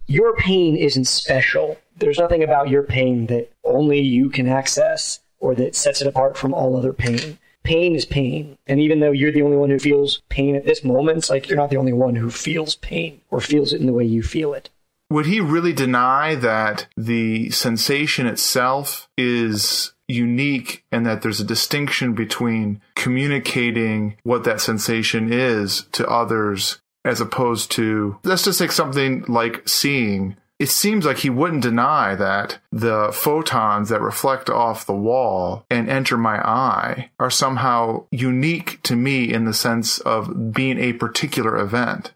your 0.05 0.35
pain 0.35 0.75
isn't 0.75 1.05
special. 1.05 1.77
There's 1.97 2.19
nothing 2.19 2.43
about 2.43 2.69
your 2.69 2.83
pain 2.83 3.27
that 3.27 3.49
only 3.63 4.01
you 4.01 4.29
can 4.29 4.47
access 4.47 5.21
or 5.39 5.55
that 5.55 5.75
sets 5.75 6.01
it 6.01 6.07
apart 6.07 6.37
from 6.37 6.53
all 6.53 6.75
other 6.75 6.93
pain. 6.93 7.37
Pain 7.63 7.95
is 7.95 8.03
pain. 8.03 8.57
And 8.67 8.81
even 8.81 8.99
though 8.99 9.11
you're 9.11 9.31
the 9.31 9.41
only 9.41 9.55
one 9.55 9.69
who 9.69 9.79
feels 9.79 10.21
pain 10.27 10.55
at 10.55 10.65
this 10.65 10.83
moment, 10.83 11.19
it's 11.19 11.29
like 11.29 11.47
you're 11.47 11.57
not 11.57 11.69
the 11.69 11.77
only 11.77 11.93
one 11.93 12.15
who 12.15 12.29
feels 12.29 12.75
pain 12.75 13.21
or 13.31 13.39
feels 13.39 13.71
it 13.71 13.79
in 13.79 13.87
the 13.87 13.93
way 13.93 14.03
you 14.03 14.21
feel 14.21 14.53
it. 14.53 14.69
Would 15.09 15.25
he 15.27 15.39
really 15.39 15.73
deny 15.73 16.35
that 16.35 16.87
the 16.97 17.51
sensation 17.51 18.25
itself 18.27 19.07
is 19.17 19.93
unique 20.13 20.83
and 20.91 21.05
that 21.05 21.21
there's 21.21 21.39
a 21.39 21.45
distinction 21.45 22.13
between 22.13 22.81
communicating 22.95 24.17
what 24.23 24.43
that 24.43 24.61
sensation 24.61 25.31
is 25.31 25.87
to 25.93 26.07
others 26.07 26.79
as 27.05 27.19
opposed 27.19 27.71
to, 27.71 28.17
let's 28.23 28.43
just 28.43 28.59
take 28.59 28.71
something 28.71 29.25
like 29.27 29.67
seeing. 29.67 30.37
It 30.59 30.69
seems 30.69 31.05
like 31.05 31.17
he 31.17 31.29
wouldn't 31.29 31.63
deny 31.63 32.15
that 32.15 32.59
the 32.71 33.11
photons 33.13 33.89
that 33.89 34.01
reflect 34.01 34.49
off 34.49 34.85
the 34.85 34.93
wall 34.93 35.65
and 35.69 35.89
enter 35.89 36.15
my 36.15 36.37
eye 36.37 37.09
are 37.19 37.29
somehow 37.29 38.05
unique 38.11 38.81
to 38.83 38.95
me 38.95 39.33
in 39.33 39.45
the 39.45 39.53
sense 39.53 39.99
of 39.99 40.53
being 40.53 40.79
a 40.79 40.93
particular 40.93 41.57
event. 41.57 42.13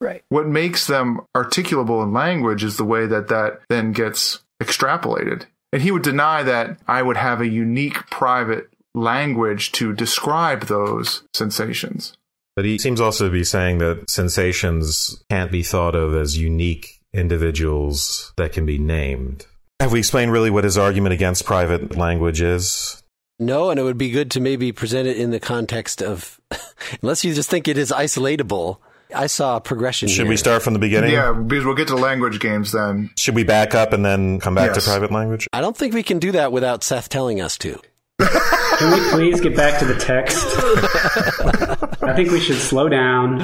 Right. 0.00 0.22
What 0.30 0.46
makes 0.46 0.86
them 0.86 1.20
articulable 1.36 2.02
in 2.02 2.14
language 2.14 2.64
is 2.64 2.78
the 2.78 2.84
way 2.84 3.06
that 3.06 3.28
that 3.28 3.60
then 3.68 3.92
gets 3.92 4.40
extrapolated. 4.62 5.44
And 5.72 5.82
he 5.82 5.90
would 5.90 6.02
deny 6.02 6.42
that 6.42 6.78
I 6.88 7.02
would 7.02 7.16
have 7.16 7.40
a 7.40 7.48
unique 7.48 8.10
private 8.10 8.68
language 8.94 9.72
to 9.72 9.92
describe 9.92 10.62
those 10.62 11.22
sensations. 11.32 12.16
But 12.56 12.64
he 12.64 12.78
seems 12.78 13.00
also 13.00 13.26
to 13.26 13.32
be 13.32 13.44
saying 13.44 13.78
that 13.78 14.10
sensations 14.10 15.22
can't 15.30 15.52
be 15.52 15.62
thought 15.62 15.94
of 15.94 16.14
as 16.14 16.36
unique 16.36 17.00
individuals 17.12 18.32
that 18.36 18.52
can 18.52 18.66
be 18.66 18.78
named. 18.78 19.46
Have 19.78 19.92
we 19.92 20.00
explained 20.00 20.32
really 20.32 20.50
what 20.50 20.64
his 20.64 20.76
argument 20.76 21.14
against 21.14 21.46
private 21.46 21.96
language 21.96 22.42
is? 22.42 23.02
No, 23.38 23.70
and 23.70 23.80
it 23.80 23.82
would 23.82 23.96
be 23.96 24.10
good 24.10 24.30
to 24.32 24.40
maybe 24.40 24.72
present 24.72 25.08
it 25.08 25.16
in 25.16 25.30
the 25.30 25.40
context 25.40 26.02
of, 26.02 26.38
unless 27.02 27.24
you 27.24 27.32
just 27.32 27.48
think 27.48 27.66
it 27.66 27.78
is 27.78 27.90
isolatable, 27.90 28.76
I 29.14 29.26
saw 29.26 29.56
a 29.56 29.60
progression. 29.60 30.08
Should 30.08 30.22
here. 30.22 30.28
we 30.28 30.36
start 30.36 30.62
from 30.62 30.72
the 30.72 30.78
beginning? 30.78 31.12
Yeah, 31.12 31.32
because 31.32 31.64
we'll 31.64 31.74
get 31.74 31.88
to 31.88 31.96
language 31.96 32.40
games 32.40 32.72
then. 32.72 33.10
Should 33.16 33.34
we 33.34 33.44
back 33.44 33.74
up 33.74 33.92
and 33.92 34.04
then 34.04 34.40
come 34.40 34.54
back 34.54 34.74
Yes. 34.74 34.84
to 34.84 34.90
private 34.90 35.10
language? 35.12 35.46
I 35.52 35.60
don't 35.60 35.76
think 35.76 35.94
we 35.94 36.02
can 36.02 36.18
do 36.18 36.32
that 36.32 36.52
without 36.52 36.82
Seth 36.84 37.08
telling 37.08 37.40
us 37.40 37.56
to. 37.58 37.80
Can 38.20 38.92
we 38.92 39.10
please 39.10 39.40
get 39.40 39.54
back 39.56 39.78
to 39.80 39.84
the 39.84 39.94
text? 39.94 40.38
I 42.02 42.14
think 42.14 42.30
we 42.30 42.40
should 42.40 42.56
slow 42.58 42.88
down. 42.88 43.38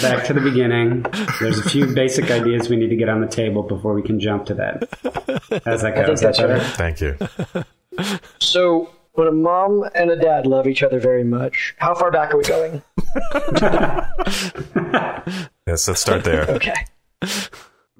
Back 0.00 0.24
to 0.26 0.32
the 0.32 0.40
beginning. 0.42 1.04
There's 1.40 1.58
a 1.58 1.68
few 1.68 1.86
basic 1.94 2.30
ideas 2.30 2.68
we 2.70 2.76
need 2.76 2.88
to 2.88 2.96
get 2.96 3.08
on 3.10 3.20
the 3.20 3.26
table 3.26 3.62
before 3.62 3.92
we 3.94 4.02
can 4.02 4.18
jump 4.18 4.46
to 4.46 4.54
that. 4.54 4.88
How's 5.64 5.82
that 5.82 5.94
go? 5.94 6.02
I 6.02 6.06
think 6.06 6.18
that 6.18 6.20
that's 6.20 6.38
better? 6.38 6.54
right. 6.54 6.62
Thank 6.62 7.00
you. 7.00 7.16
So, 8.40 8.90
when 9.14 9.28
a 9.28 9.32
mom 9.32 9.84
and 9.94 10.10
a 10.10 10.16
dad 10.16 10.46
love 10.46 10.66
each 10.66 10.82
other 10.82 10.98
very 10.98 11.24
much, 11.24 11.74
how 11.78 11.94
far 11.94 12.10
back 12.10 12.32
are 12.32 12.38
we 12.38 12.44
going? 12.44 12.82
Yes, 15.66 15.86
let's 15.86 16.00
start 16.00 16.24
there. 16.24 16.50
Okay. 16.56 16.74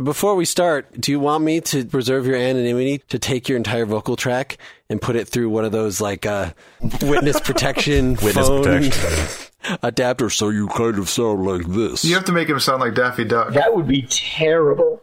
Before 0.02 0.34
we 0.34 0.44
start, 0.46 1.00
do 1.00 1.12
you 1.12 1.20
want 1.20 1.44
me 1.44 1.60
to 1.60 1.84
preserve 1.84 2.26
your 2.26 2.34
anonymity 2.34 3.02
to 3.08 3.18
take 3.20 3.48
your 3.48 3.56
entire 3.56 3.86
vocal 3.86 4.16
track 4.16 4.56
and 4.88 5.00
put 5.00 5.14
it 5.16 5.28
through 5.28 5.48
one 5.50 5.64
of 5.64 5.70
those 5.70 6.00
like 6.00 6.26
uh, 6.26 6.50
witness 7.02 7.38
protection 7.40 8.14
Witness 8.14 8.48
phone 8.48 8.64
protection. 8.64 9.78
adapter 9.82 10.28
so 10.28 10.48
you 10.48 10.66
kind 10.68 10.98
of 10.98 11.08
sound 11.08 11.44
like 11.44 11.66
this? 11.68 12.04
You 12.04 12.14
have 12.14 12.24
to 12.24 12.32
make 12.32 12.48
him 12.48 12.58
sound 12.58 12.80
like 12.80 12.94
Daffy 12.94 13.24
Duck. 13.24 13.52
That 13.52 13.76
would 13.76 13.86
be 13.86 14.02
terrible. 14.08 15.01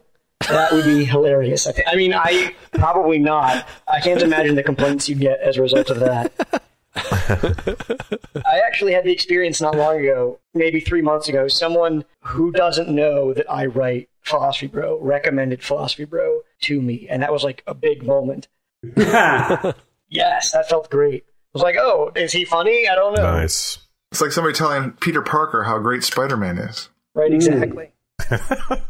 That 0.50 0.72
would 0.72 0.84
be 0.84 1.04
hilarious. 1.04 1.66
I, 1.66 1.72
think. 1.74 1.88
I 1.88 1.96
mean, 1.96 2.14
I 2.14 2.54
probably 2.72 3.18
not. 3.18 3.66
I 3.86 4.00
can't 4.00 4.22
imagine 4.22 4.54
the 4.54 4.62
complaints 4.62 5.08
you'd 5.08 5.20
get 5.20 5.40
as 5.40 5.56
a 5.56 5.62
result 5.62 5.90
of 5.90 6.00
that. 6.00 6.62
I 8.44 8.60
actually 8.66 8.92
had 8.92 9.04
the 9.04 9.12
experience 9.12 9.60
not 9.60 9.76
long 9.76 10.00
ago, 10.00 10.38
maybe 10.54 10.80
three 10.80 11.02
months 11.02 11.28
ago. 11.28 11.48
Someone 11.48 12.04
who 12.20 12.50
doesn't 12.50 12.88
know 12.88 13.32
that 13.34 13.50
I 13.50 13.66
write 13.66 14.08
Philosophy 14.22 14.66
Bro 14.66 15.00
recommended 15.00 15.62
Philosophy 15.62 16.04
Bro 16.04 16.40
to 16.62 16.82
me, 16.82 17.06
and 17.08 17.22
that 17.22 17.32
was 17.32 17.44
like 17.44 17.62
a 17.66 17.74
big 17.74 18.02
moment. 18.04 18.48
Yes, 20.10 20.50
that 20.50 20.68
felt 20.68 20.90
great. 20.90 21.24
I 21.28 21.32
was 21.54 21.62
like, 21.62 21.76
oh, 21.76 22.10
is 22.16 22.32
he 22.32 22.44
funny? 22.44 22.88
I 22.88 22.96
don't 22.96 23.16
know. 23.16 23.22
Nice. 23.22 23.78
It's 24.10 24.20
like 24.20 24.32
somebody 24.32 24.54
telling 24.54 24.90
Peter 24.92 25.22
Parker 25.22 25.62
how 25.62 25.78
great 25.78 26.02
Spider 26.02 26.36
Man 26.36 26.58
is. 26.58 26.88
Right, 27.14 27.32
exactly. 27.32 27.90
Mm. 28.20 28.82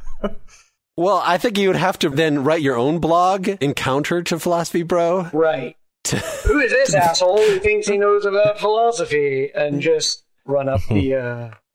Well, 0.96 1.22
I 1.24 1.38
think 1.38 1.56
you 1.56 1.68
would 1.68 1.76
have 1.76 1.98
to 2.00 2.10
then 2.10 2.44
write 2.44 2.62
your 2.62 2.76
own 2.76 2.98
blog, 2.98 3.48
Encounter 3.48 4.22
to 4.24 4.38
Philosophy 4.38 4.82
Bro. 4.82 5.30
Right. 5.32 5.76
Who 6.44 6.58
is 6.58 6.72
this 6.72 6.94
asshole 6.94 7.38
who 7.38 7.58
thinks 7.60 7.86
he 7.86 7.96
knows 7.96 8.24
about 8.24 8.58
philosophy 8.58 9.50
and 9.54 9.80
just 9.80 10.24
run 10.44 10.68
up 10.68 10.80
the 10.88 11.14
uh, 11.14 11.50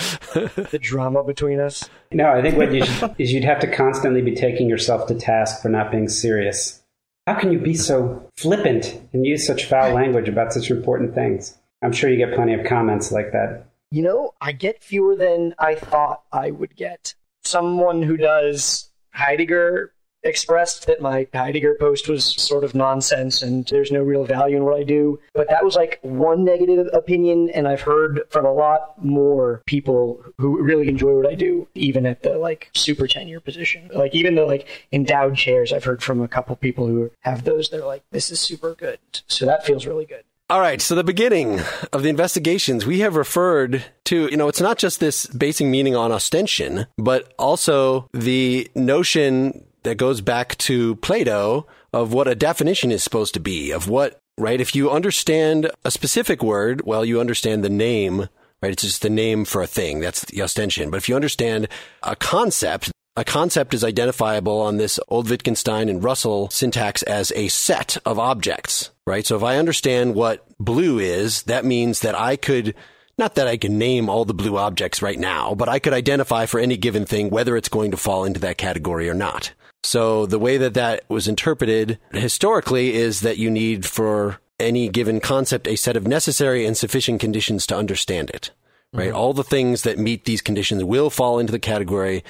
the 0.72 0.80
drama 0.82 1.24
between 1.24 1.60
us? 1.60 1.90
No, 2.12 2.30
I 2.32 2.42
think 2.42 2.58
what 2.58 2.74
you 2.74 2.86
should, 2.86 3.16
is 3.18 3.32
you'd 3.32 3.46
have 3.46 3.60
to 3.60 3.72
constantly 3.72 4.22
be 4.22 4.36
taking 4.36 4.68
yourself 4.68 5.08
to 5.08 5.16
task 5.16 5.62
for 5.62 5.70
not 5.70 5.92
being 5.92 6.10
serious. 6.10 6.82
How 7.28 7.40
can 7.40 7.52
you 7.52 7.60
be 7.60 7.76
so 7.76 8.30
flippant 8.36 9.00
and 9.14 9.26
use 9.26 9.46
such 9.46 9.66
foul 9.66 9.94
language 9.94 10.28
about 10.28 10.54
such 10.54 10.70
important 10.70 11.16
things? 11.16 11.58
I'm 11.82 11.92
sure 11.92 12.10
you 12.10 12.18
get 12.18 12.36
plenty 12.36 12.54
of 12.54 12.66
comments 12.66 13.12
like 13.12 13.32
that. 13.32 13.66
You 13.92 14.02
know, 14.02 14.34
I 14.42 14.52
get 14.52 14.84
fewer 14.84 15.16
than 15.16 15.56
I 15.58 15.76
thought 15.76 16.24
I 16.32 16.52
would 16.52 16.76
get. 16.76 17.16
Someone 17.44 18.02
who 18.02 18.18
does 18.18 18.90
Heidegger 19.16 19.92
expressed 20.26 20.88
that 20.88 21.00
my 21.00 21.28
Heidegger 21.34 21.76
post 21.80 22.10
was 22.10 22.26
sort 22.26 22.64
of 22.64 22.74
nonsense 22.74 23.42
and 23.42 23.66
there's 23.68 23.92
no 23.92 24.02
real 24.02 24.26
value 24.26 24.58
in 24.58 24.66
what 24.66 24.76
I 24.76 24.84
do. 24.84 25.20
But 25.34 25.48
that 25.50 25.64
was 25.64 25.76
like 25.76 26.00
one 26.02 26.44
negative 26.44 26.90
opinion, 26.94 27.50
and 27.52 27.68
I've 27.68 27.82
heard 27.82 28.24
from 28.30 28.46
a 28.46 28.52
lot 28.52 29.04
more 29.04 29.62
people 29.68 30.24
who 30.38 30.62
really 30.62 30.88
enjoy 30.88 31.14
what 31.14 31.28
I 31.28 31.36
do, 31.36 31.68
even 31.76 32.06
at 32.06 32.24
the 32.24 32.38
like 32.38 32.72
super 32.74 33.08
tenure 33.08 33.40
position. 33.40 33.90
Like 33.94 34.16
even 34.16 34.36
the 34.36 34.46
like 34.46 34.68
endowed 34.92 35.36
chairs, 35.36 35.72
I've 35.72 35.84
heard 35.84 36.02
from 36.02 36.22
a 36.22 36.28
couple 36.28 36.56
people 36.56 36.88
who 36.88 37.12
have 37.22 37.44
those. 37.44 37.70
They're 37.70 37.86
like, 37.86 38.04
this 38.12 38.32
is 38.32 38.40
super 38.40 38.74
good. 38.74 39.00
So 39.28 39.46
that 39.46 39.66
feels 39.66 39.86
really 39.86 40.06
good. 40.06 40.24
All 40.48 40.60
right, 40.60 40.80
so 40.80 40.94
the 40.94 41.04
beginning 41.04 41.60
of 41.92 42.04
the 42.04 42.10
investigations, 42.10 42.86
we 42.86 43.00
have 43.00 43.16
referred 43.16 43.84
to, 44.04 44.28
you 44.28 44.38
know, 44.38 44.48
it's 44.48 44.62
not 44.62 44.78
just 44.78 45.00
this 45.00 45.26
basing 45.26 45.72
meaning 45.72 45.96
on 45.96 46.12
ostension, 46.12 46.86
but 47.00 47.34
also 47.40 48.08
the 48.14 48.70
notion 48.76 49.66
that 49.82 49.96
goes 49.96 50.22
back 50.22 50.56
to 50.60 50.98
Plato 50.98 51.66
of 51.94 52.14
what 52.14 52.28
a 52.28 52.36
definition 52.36 52.92
is 52.92 53.04
supposed 53.04 53.34
to 53.34 53.40
be, 53.40 53.72
of 53.72 53.90
what, 53.90 54.20
right? 54.38 54.62
If 54.62 54.76
you 54.76 54.92
understand 54.92 55.72
a 55.84 55.90
specific 55.90 56.44
word, 56.44 56.84
well, 56.86 57.04
you 57.04 57.20
understand 57.20 57.64
the 57.64 57.70
name, 57.70 58.30
right? 58.62 58.72
It's 58.72 58.84
just 58.84 59.02
the 59.02 59.10
name 59.10 59.46
for 59.46 59.64
a 59.64 59.68
thing. 59.68 60.00
That's 60.00 60.26
the 60.26 60.44
ostension. 60.44 60.92
But 60.92 60.98
if 60.98 61.10
you 61.10 61.16
understand 61.16 61.70
a 62.04 62.16
concept, 62.16 62.92
a 63.18 63.24
concept 63.24 63.74
is 63.74 63.84
identifiable 63.84 64.60
on 64.62 64.78
this 64.78 65.00
old 65.08 65.30
Wittgenstein 65.30 65.90
and 65.90 66.04
Russell 66.04 66.50
syntax 66.50 67.02
as 67.04 67.32
a 67.36 67.48
set 67.48 67.98
of 68.06 68.20
objects, 68.20 68.92
right? 69.08 69.26
So 69.26 69.38
if 69.38 69.44
I 69.44 69.58
understand 69.58 70.16
what 70.16 70.46
blue 70.60 71.00
is, 71.00 71.44
that 71.44 71.66
means 71.66 72.02
that 72.02 72.20
I 72.20 72.36
could, 72.36 72.76
not 73.18 73.36
that 73.36 73.48
I 73.48 73.58
can 73.58 73.78
name 73.78 74.10
all 74.10 74.26
the 74.26 74.34
blue 74.34 74.58
objects 74.58 75.02
right 75.02 75.20
now, 75.20 75.56
but 75.56 75.70
I 75.70 75.80
could 75.80 75.94
identify 75.94 76.46
for 76.46 76.60
any 76.60 76.76
given 76.76 77.06
thing 77.06 77.30
whether 77.30 77.56
it's 77.56 77.70
going 77.70 77.92
to 77.92 77.98
fall 77.98 78.26
into 78.26 78.42
that 78.42 78.58
category 78.58 79.10
or 79.10 79.14
not. 79.14 79.54
So 79.84 80.26
the 80.26 80.40
way 80.40 80.58
that 80.58 80.74
that 80.74 81.04
was 81.10 81.28
interpreted 81.28 82.00
historically 82.12 82.96
is 82.96 83.22
that 83.22 83.38
you 83.38 83.50
need 83.50 83.86
for 83.86 84.40
any 84.60 84.90
given 84.90 85.20
concept 85.20 85.68
a 85.68 85.76
set 85.76 85.96
of 85.96 86.08
necessary 86.08 86.66
and 86.66 86.76
sufficient 86.76 87.22
conditions 87.22 87.68
to 87.68 87.78
understand 87.78 88.30
it, 88.32 88.52
right? 88.94 89.10
Mm-hmm. 89.10 89.18
All 89.18 89.34
the 89.34 89.44
things 89.44 89.84
that 89.84 90.00
meet 90.00 90.26
these 90.26 90.42
conditions 90.42 90.84
will 90.84 91.10
fall 91.10 91.40
into 91.40 91.52
the 91.52 91.60
category. 91.60 92.24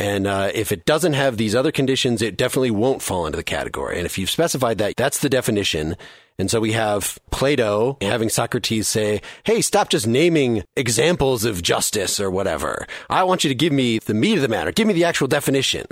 And 0.00 0.26
uh, 0.26 0.50
if 0.54 0.72
it 0.72 0.86
doesn't 0.86 1.12
have 1.12 1.36
these 1.36 1.54
other 1.54 1.70
conditions, 1.70 2.22
it 2.22 2.38
definitely 2.38 2.70
won't 2.70 3.02
fall 3.02 3.26
into 3.26 3.36
the 3.36 3.44
category. 3.44 3.98
And 3.98 4.06
if 4.06 4.16
you've 4.16 4.30
specified 4.30 4.78
that, 4.78 4.96
that's 4.96 5.18
the 5.18 5.28
definition. 5.28 5.94
And 6.38 6.50
so 6.50 6.58
we 6.58 6.72
have 6.72 7.18
Plato 7.30 7.98
having 8.00 8.30
Socrates 8.30 8.88
say, 8.88 9.20
Hey, 9.44 9.60
stop 9.60 9.90
just 9.90 10.06
naming 10.06 10.64
examples 10.74 11.44
of 11.44 11.60
justice 11.60 12.18
or 12.18 12.30
whatever. 12.30 12.86
I 13.10 13.24
want 13.24 13.44
you 13.44 13.48
to 13.48 13.54
give 13.54 13.74
me 13.74 13.98
the 13.98 14.14
meat 14.14 14.36
of 14.36 14.40
the 14.40 14.48
matter. 14.48 14.72
Give 14.72 14.86
me 14.86 14.94
the 14.94 15.04
actual 15.04 15.28
definition. 15.28 15.86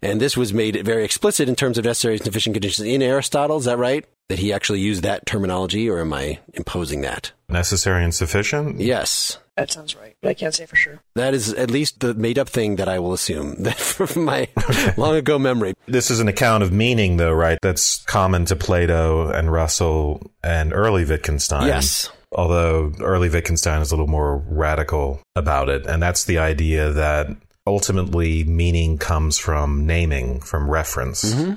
And 0.00 0.22
this 0.22 0.38
was 0.38 0.54
made 0.54 0.82
very 0.82 1.04
explicit 1.04 1.46
in 1.46 1.54
terms 1.54 1.76
of 1.76 1.84
necessary 1.84 2.14
and 2.14 2.24
sufficient 2.24 2.54
conditions 2.54 2.88
in 2.88 3.02
Aristotle. 3.02 3.58
Is 3.58 3.66
that 3.66 3.76
right? 3.76 4.06
That 4.30 4.38
he 4.38 4.54
actually 4.54 4.80
used 4.80 5.02
that 5.02 5.26
terminology 5.26 5.90
or 5.90 6.00
am 6.00 6.14
I 6.14 6.38
imposing 6.54 7.02
that? 7.02 7.32
Necessary 7.50 8.02
and 8.04 8.14
sufficient? 8.14 8.80
Yes. 8.80 9.36
That 9.60 9.70
sounds 9.70 9.94
right. 9.94 10.16
But 10.22 10.30
I 10.30 10.34
can't 10.34 10.54
say 10.54 10.64
for 10.64 10.76
sure. 10.76 11.00
That 11.16 11.34
is 11.34 11.52
at 11.52 11.70
least 11.70 12.00
the 12.00 12.14
made 12.14 12.38
up 12.38 12.48
thing 12.48 12.76
that 12.76 12.88
I 12.88 12.98
will 12.98 13.12
assume 13.12 13.56
that 13.62 13.76
from 13.76 14.24
my 14.24 14.48
long 14.96 15.16
ago 15.16 15.38
memory. 15.38 15.74
This 15.86 16.10
is 16.10 16.18
an 16.18 16.28
account 16.28 16.62
of 16.62 16.72
meaning, 16.72 17.18
though, 17.18 17.32
right? 17.32 17.58
That's 17.60 18.02
common 18.04 18.46
to 18.46 18.56
Plato 18.56 19.30
and 19.30 19.52
Russell 19.52 20.32
and 20.42 20.72
early 20.72 21.04
Wittgenstein. 21.04 21.66
Yes. 21.66 22.10
Although 22.32 22.92
early 23.00 23.28
Wittgenstein 23.28 23.82
is 23.82 23.90
a 23.90 23.96
little 23.96 24.06
more 24.06 24.38
radical 24.48 25.20
about 25.36 25.68
it. 25.68 25.84
And 25.84 26.02
that's 26.02 26.24
the 26.24 26.38
idea 26.38 26.92
that 26.92 27.28
ultimately 27.66 28.44
meaning 28.44 28.96
comes 28.96 29.36
from 29.36 29.86
naming, 29.86 30.40
from 30.40 30.70
reference. 30.70 31.22
Mm-hmm. 31.22 31.54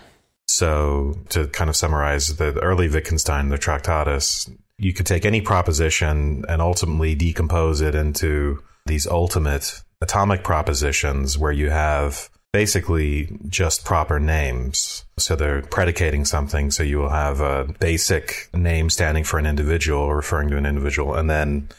So 0.47 1.17
to 1.29 1.47
kind 1.47 1.69
of 1.69 1.75
summarize 1.77 2.35
the 2.35 2.59
early 2.59 2.89
Wittgenstein, 2.89 3.47
the 3.47 3.57
Tractatus, 3.57 4.49
you 4.77 4.93
could 4.93 5.05
take 5.05 5.25
any 5.25 5.41
proposition 5.41 6.43
and 6.49 6.62
ultimately 6.62 7.15
decompose 7.15 7.81
it 7.81 7.95
into 7.95 8.62
these 8.86 9.07
ultimate 9.07 9.81
atomic 10.01 10.43
propositions 10.43 11.38
where 11.38 11.51
you 11.51 11.69
have 11.69 12.29
basically 12.51 13.36
just 13.47 13.83
proper 13.83 14.19
names. 14.19 15.05
So 15.17 15.36
they're 15.36 15.63
predicating 15.63 16.23
something. 16.25 16.69
So 16.71 16.83
you 16.83 16.99
will 16.99 17.09
have 17.09 17.41
a 17.41 17.65
basic 17.79 18.49
name 18.53 18.89
standing 18.89 19.23
for 19.23 19.39
an 19.39 19.45
individual 19.45 20.01
or 20.01 20.15
referring 20.15 20.49
to 20.49 20.57
an 20.57 20.65
individual, 20.65 21.15
and 21.15 21.29
then 21.29 21.69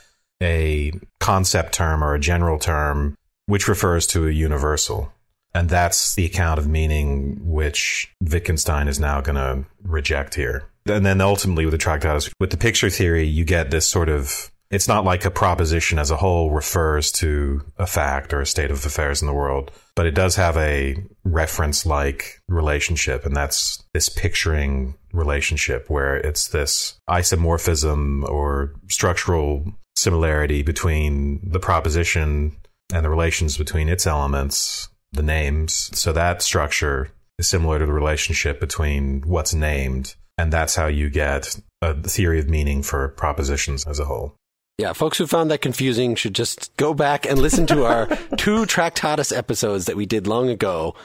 a 0.43 0.93
concept 1.21 1.73
term 1.75 2.03
or 2.03 2.15
a 2.15 2.21
general 2.21 2.59
term 2.59 3.17
which 3.47 3.69
refers 3.69 4.07
to 4.09 4.27
a 4.27 4.33
universal. 4.33 5.13
And 5.55 5.69
that's 5.69 6.17
the 6.17 6.25
account 6.27 6.59
of 6.59 6.67
meaning 6.67 7.39
which 7.41 8.13
Wittgenstein 8.21 8.89
is 8.89 8.99
now 8.99 9.21
going 9.21 9.37
to 9.37 9.65
reject 9.85 10.35
here. 10.35 10.65
And 10.87 11.05
then 11.05 11.21
ultimately 11.21 11.65
with 11.65 11.73
the 11.73 11.79
Tractatus, 11.79 12.31
with 12.39 12.51
the 12.51 12.57
picture 12.57 12.91
theory, 12.91 13.25
you 13.25 13.45
get 13.45 13.71
this 13.71 13.89
sort 13.89 14.09
of, 14.09 14.51
it's 14.71 14.89
not 14.89 15.05
like 15.05 15.25
a 15.25 15.31
proposition 15.31 15.99
as 15.99 16.11
a 16.11 16.17
whole 16.17 16.51
refers 16.51 17.11
to 17.13 17.63
a 17.79 17.87
fact 17.87 18.33
or 18.33 18.41
a 18.41 18.47
state 18.47 18.71
of 18.71 18.85
affairs 18.85 19.23
in 19.23 19.27
the 19.27 19.33
world, 19.33 19.71
but 19.95 20.07
it 20.07 20.15
does 20.15 20.37
have 20.37 20.57
a 20.57 20.97
reference 21.25 21.87
like 21.87 22.41
relationship. 22.49 23.25
And 23.25 23.35
that's 23.35 23.83
this 23.95 24.09
picturing 24.09 24.95
relationship 25.13 25.89
where 25.89 26.17
it's 26.17 26.49
this 26.49 26.99
isomorphism 27.09 28.29
or 28.29 28.75
structural 28.91 29.65
similarity 29.97 30.63
between 30.63 31.41
the 31.51 31.61
proposition 31.61 32.57
and 32.93 33.05
the 33.05 33.11
relations 33.11 33.57
between 33.57 33.89
its 33.89 34.07
elements, 34.07 34.89
the 35.13 35.23
names. 35.23 35.91
So 35.95 36.13
that 36.13 36.43
structure 36.43 37.11
is 37.39 37.49
similar 37.49 37.79
to 37.79 37.87
the 37.87 37.93
relationship 37.93 38.61
between 38.61 39.23
what's 39.23 39.55
named. 39.55 40.15
And 40.37 40.53
that's 40.53 40.75
how 40.75 40.87
you 40.87 41.11
get 41.11 41.57
a 41.81 41.95
theory 41.95 42.39
of 42.41 42.49
meaning 42.49 42.83
for 42.83 43.09
propositions 43.09 43.87
as 43.87 43.99
a 43.99 44.05
whole. 44.05 44.37
Yeah, 44.79 44.93
folks 44.93 45.19
who 45.19 45.27
found 45.29 45.51
that 45.51 45.63
confusing 45.63 46.17
should 46.17 46.35
just 46.35 46.77
go 46.77 46.95
back 46.95 47.27
and 47.27 47.39
listen 47.39 47.67
to 47.69 47.85
our 47.85 48.07
two 48.37 48.67
Tractatus 48.67 49.37
episodes 49.37 49.85
that 49.85 49.97
we 49.97 50.05
did 50.05 50.27
long 50.27 50.49
ago. 50.49 50.97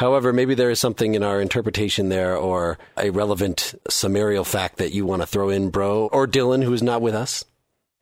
However, 0.00 0.32
maybe 0.32 0.54
there 0.54 0.70
is 0.70 0.80
something 0.80 1.14
in 1.14 1.22
our 1.22 1.40
interpretation 1.40 2.08
there 2.08 2.36
or 2.36 2.78
a 2.96 3.10
relevant 3.10 3.74
summarial 3.88 4.42
fact 4.42 4.78
that 4.78 4.92
you 4.92 5.06
want 5.06 5.22
to 5.22 5.26
throw 5.26 5.50
in, 5.50 5.70
bro, 5.70 6.08
or 6.08 6.26
Dylan, 6.26 6.64
who 6.64 6.72
is 6.72 6.82
not 6.82 7.02
with 7.02 7.14
us. 7.14 7.44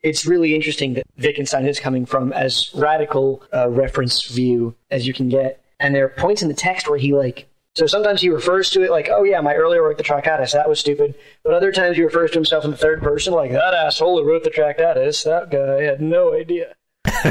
It's 0.01 0.25
really 0.25 0.55
interesting 0.55 0.95
that 0.95 1.03
Wittgenstein 1.19 1.67
is 1.67 1.79
coming 1.79 2.07
from 2.07 2.33
as 2.33 2.71
radical 2.73 3.43
a 3.51 3.69
reference 3.69 4.25
view 4.25 4.73
as 4.89 5.05
you 5.05 5.13
can 5.13 5.29
get. 5.29 5.63
And 5.79 5.93
there 5.93 6.05
are 6.05 6.09
points 6.09 6.41
in 6.41 6.47
the 6.47 6.55
text 6.55 6.89
where 6.89 6.97
he 6.97 7.13
like 7.13 7.47
so 7.75 7.87
sometimes 7.87 8.21
he 8.21 8.29
refers 8.29 8.69
to 8.71 8.83
it 8.83 8.91
like, 8.91 9.09
oh 9.09 9.23
yeah, 9.23 9.39
my 9.39 9.55
earlier 9.55 9.81
work, 9.81 9.97
the 9.97 10.03
Tractatus, 10.03 10.51
that 10.51 10.67
was 10.67 10.79
stupid. 10.79 11.15
But 11.43 11.53
other 11.53 11.71
times 11.71 11.95
he 11.95 12.03
refers 12.03 12.31
to 12.31 12.37
himself 12.37 12.65
in 12.65 12.71
the 12.71 12.77
third 12.77 13.01
person, 13.01 13.33
like, 13.33 13.51
that 13.51 13.73
asshole 13.73 14.21
who 14.21 14.27
wrote 14.27 14.43
the 14.43 14.49
Tractatus, 14.49 15.23
that 15.23 15.49
guy 15.49 15.83
had 15.83 16.01
no 16.01 16.33
idea 16.33 16.75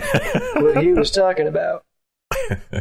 what 0.55 0.83
he 0.83 0.93
was 0.93 1.11
talking 1.11 1.47
about. 1.47 1.85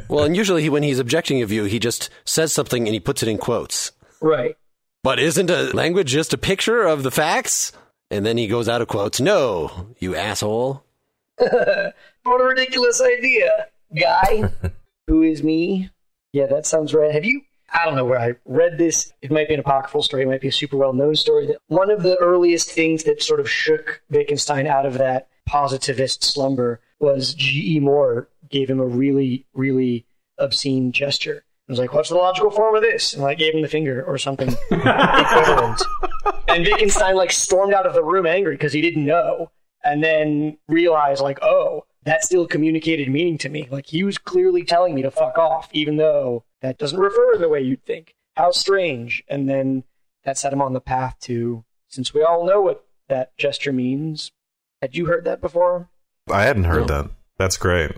well, 0.07 0.23
and 0.23 0.37
usually 0.37 0.61
he, 0.61 0.69
when 0.69 0.83
he's 0.83 0.99
objecting 0.99 1.41
of 1.41 1.51
you, 1.51 1.65
he 1.65 1.79
just 1.79 2.09
says 2.23 2.53
something 2.53 2.87
and 2.87 2.93
he 2.93 2.99
puts 2.99 3.23
it 3.23 3.29
in 3.29 3.37
quotes. 3.37 3.91
Right. 4.21 4.55
But 5.03 5.19
isn't 5.19 5.49
a 5.49 5.73
language 5.73 6.09
just 6.09 6.33
a 6.33 6.37
picture 6.37 6.83
of 6.83 7.03
the 7.03 7.11
facts? 7.11 7.71
And 8.11 8.25
then 8.25 8.37
he 8.37 8.47
goes 8.47 8.67
out 8.67 8.81
of 8.81 8.87
quotes. 8.87 9.21
No, 9.21 9.87
you 9.99 10.15
asshole. 10.15 10.83
what 11.37 12.41
a 12.41 12.43
ridiculous 12.43 13.01
idea, 13.01 13.67
guy. 13.97 14.51
who 15.07 15.23
is 15.23 15.43
me? 15.43 15.89
Yeah, 16.33 16.47
that 16.47 16.65
sounds 16.65 16.93
right. 16.93 17.11
Have 17.11 17.25
you 17.25 17.41
I 17.73 17.86
don't 17.86 17.95
know 17.95 18.05
where 18.05 18.19
I 18.19 18.34
read 18.45 18.77
this. 18.77 19.12
It 19.21 19.32
might 19.32 19.47
be 19.47 19.53
an 19.53 19.60
apocryphal 19.60 20.03
story. 20.03 20.23
It 20.23 20.27
might 20.27 20.41
be 20.41 20.47
a 20.47 20.51
super 20.51 20.77
well 20.77 20.93
known 20.93 21.15
story. 21.15 21.47
That 21.47 21.58
one 21.67 21.89
of 21.89 22.03
the 22.03 22.17
earliest 22.17 22.71
things 22.71 23.03
that 23.03 23.21
sort 23.21 23.39
of 23.39 23.49
shook 23.49 24.01
Wittgenstein 24.10 24.67
out 24.67 24.86
of 24.86 24.95
that 24.95 25.27
positivist 25.45 26.23
slumber 26.23 26.79
was 26.99 27.34
G.E. 27.34 27.79
Moore 27.79 28.29
gave 28.49 28.69
him 28.69 28.79
a 28.79 28.86
really, 28.86 29.45
really 29.53 30.05
obscene 30.38 30.91
gesture. 30.91 31.43
I 31.67 31.71
was 31.71 31.79
like, 31.79 31.93
what's 31.93 32.10
the 32.10 32.15
logical 32.15 32.49
form 32.49 32.75
of 32.75 32.82
this? 32.82 33.13
And 33.13 33.23
I 33.23 33.36
gave 33.36 33.53
him 33.53 33.62
the 33.62 33.67
finger 33.67 34.03
or 34.03 34.17
something 34.17 34.49
equivalent. 34.71 35.82
And 36.47 36.65
Wittgenstein 36.65 37.15
like 37.15 37.32
stormed 37.32 37.73
out 37.73 37.86
of 37.86 37.93
the 37.93 38.03
room 38.03 38.25
angry 38.25 38.55
because 38.55 38.73
he 38.73 38.82
didn't 38.82 39.05
know. 39.05 39.51
And 39.84 40.03
then 40.03 40.58
realized 40.67 41.21
like, 41.21 41.39
oh, 41.41 41.86
that 42.09 42.23
still 42.23 42.47
communicated 42.47 43.07
meaning 43.07 43.37
to 43.37 43.49
me. 43.49 43.67
Like 43.69 43.85
he 43.85 44.03
was 44.03 44.17
clearly 44.17 44.63
telling 44.63 44.95
me 44.95 45.03
to 45.03 45.11
fuck 45.11 45.37
off, 45.37 45.69
even 45.73 45.97
though 45.97 46.43
that 46.61 46.79
doesn't 46.79 46.99
refer 46.99 47.35
in 47.35 47.41
the 47.41 47.49
way 47.49 47.61
you'd 47.61 47.85
think. 47.85 48.15
How 48.35 48.49
strange. 48.49 49.23
And 49.29 49.47
then 49.47 49.83
that 50.23 50.35
set 50.35 50.51
him 50.51 50.61
on 50.61 50.73
the 50.73 50.81
path 50.81 51.17
to, 51.21 51.63
since 51.87 52.11
we 52.11 52.23
all 52.23 52.47
know 52.47 52.61
what 52.61 52.83
that 53.09 53.37
gesture 53.37 53.71
means, 53.71 54.31
had 54.81 54.95
you 54.95 55.05
heard 55.05 55.23
that 55.25 55.39
before? 55.39 55.87
I 56.31 56.43
hadn't 56.43 56.63
heard 56.63 56.87
no. 56.87 57.03
that. 57.03 57.11
That's 57.37 57.57
great. 57.57 57.91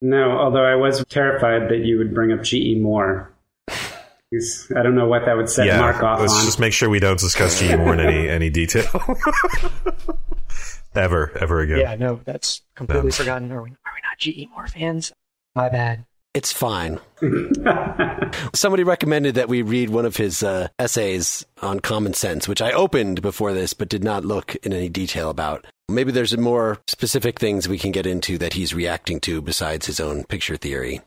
No, 0.00 0.30
although 0.30 0.64
I 0.64 0.76
was 0.76 1.04
terrified 1.10 1.68
that 1.68 1.84
you 1.84 1.98
would 1.98 2.14
bring 2.14 2.32
up 2.32 2.42
G.E. 2.42 2.76
Moore. 2.76 3.34
I 3.70 4.82
don't 4.82 4.94
know 4.94 5.08
what 5.08 5.26
that 5.26 5.36
would 5.36 5.50
set 5.50 5.66
yeah, 5.66 5.78
Mark 5.78 6.02
off 6.02 6.20
let's 6.20 6.34
on. 6.34 6.44
just 6.44 6.60
make 6.60 6.72
sure 6.72 6.88
we 6.88 7.00
don't 7.00 7.18
discuss 7.18 7.60
G.E. 7.60 7.76
Moore 7.76 7.94
in 7.94 8.00
any, 8.00 8.28
any 8.28 8.50
detail. 8.50 8.86
ever, 10.98 11.32
ever 11.38 11.60
again. 11.60 11.78
Yeah, 11.78 11.94
no, 11.96 12.20
that's 12.24 12.62
completely 12.74 13.10
forgotten. 13.10 13.50
Are 13.52 13.62
we, 13.62 13.70
are 13.70 13.92
we 13.94 14.00
not 14.02 14.18
G.E. 14.18 14.48
Moore 14.52 14.66
fans? 14.66 15.12
My 15.54 15.68
bad. 15.68 16.04
It's 16.34 16.52
fine. 16.52 17.00
Somebody 18.54 18.84
recommended 18.84 19.34
that 19.36 19.48
we 19.48 19.62
read 19.62 19.90
one 19.90 20.04
of 20.04 20.16
his 20.16 20.42
uh, 20.42 20.68
essays 20.78 21.44
on 21.62 21.80
common 21.80 22.14
sense, 22.14 22.46
which 22.46 22.62
I 22.62 22.72
opened 22.72 23.22
before 23.22 23.52
this 23.54 23.72
but 23.72 23.88
did 23.88 24.04
not 24.04 24.24
look 24.24 24.54
in 24.56 24.72
any 24.72 24.88
detail 24.88 25.30
about. 25.30 25.66
Maybe 25.88 26.12
there's 26.12 26.36
more 26.36 26.78
specific 26.86 27.38
things 27.38 27.66
we 27.66 27.78
can 27.78 27.92
get 27.92 28.06
into 28.06 28.38
that 28.38 28.52
he's 28.52 28.74
reacting 28.74 29.20
to 29.20 29.40
besides 29.40 29.86
his 29.86 30.00
own 30.00 30.24
picture 30.24 30.56
theory. 30.56 31.00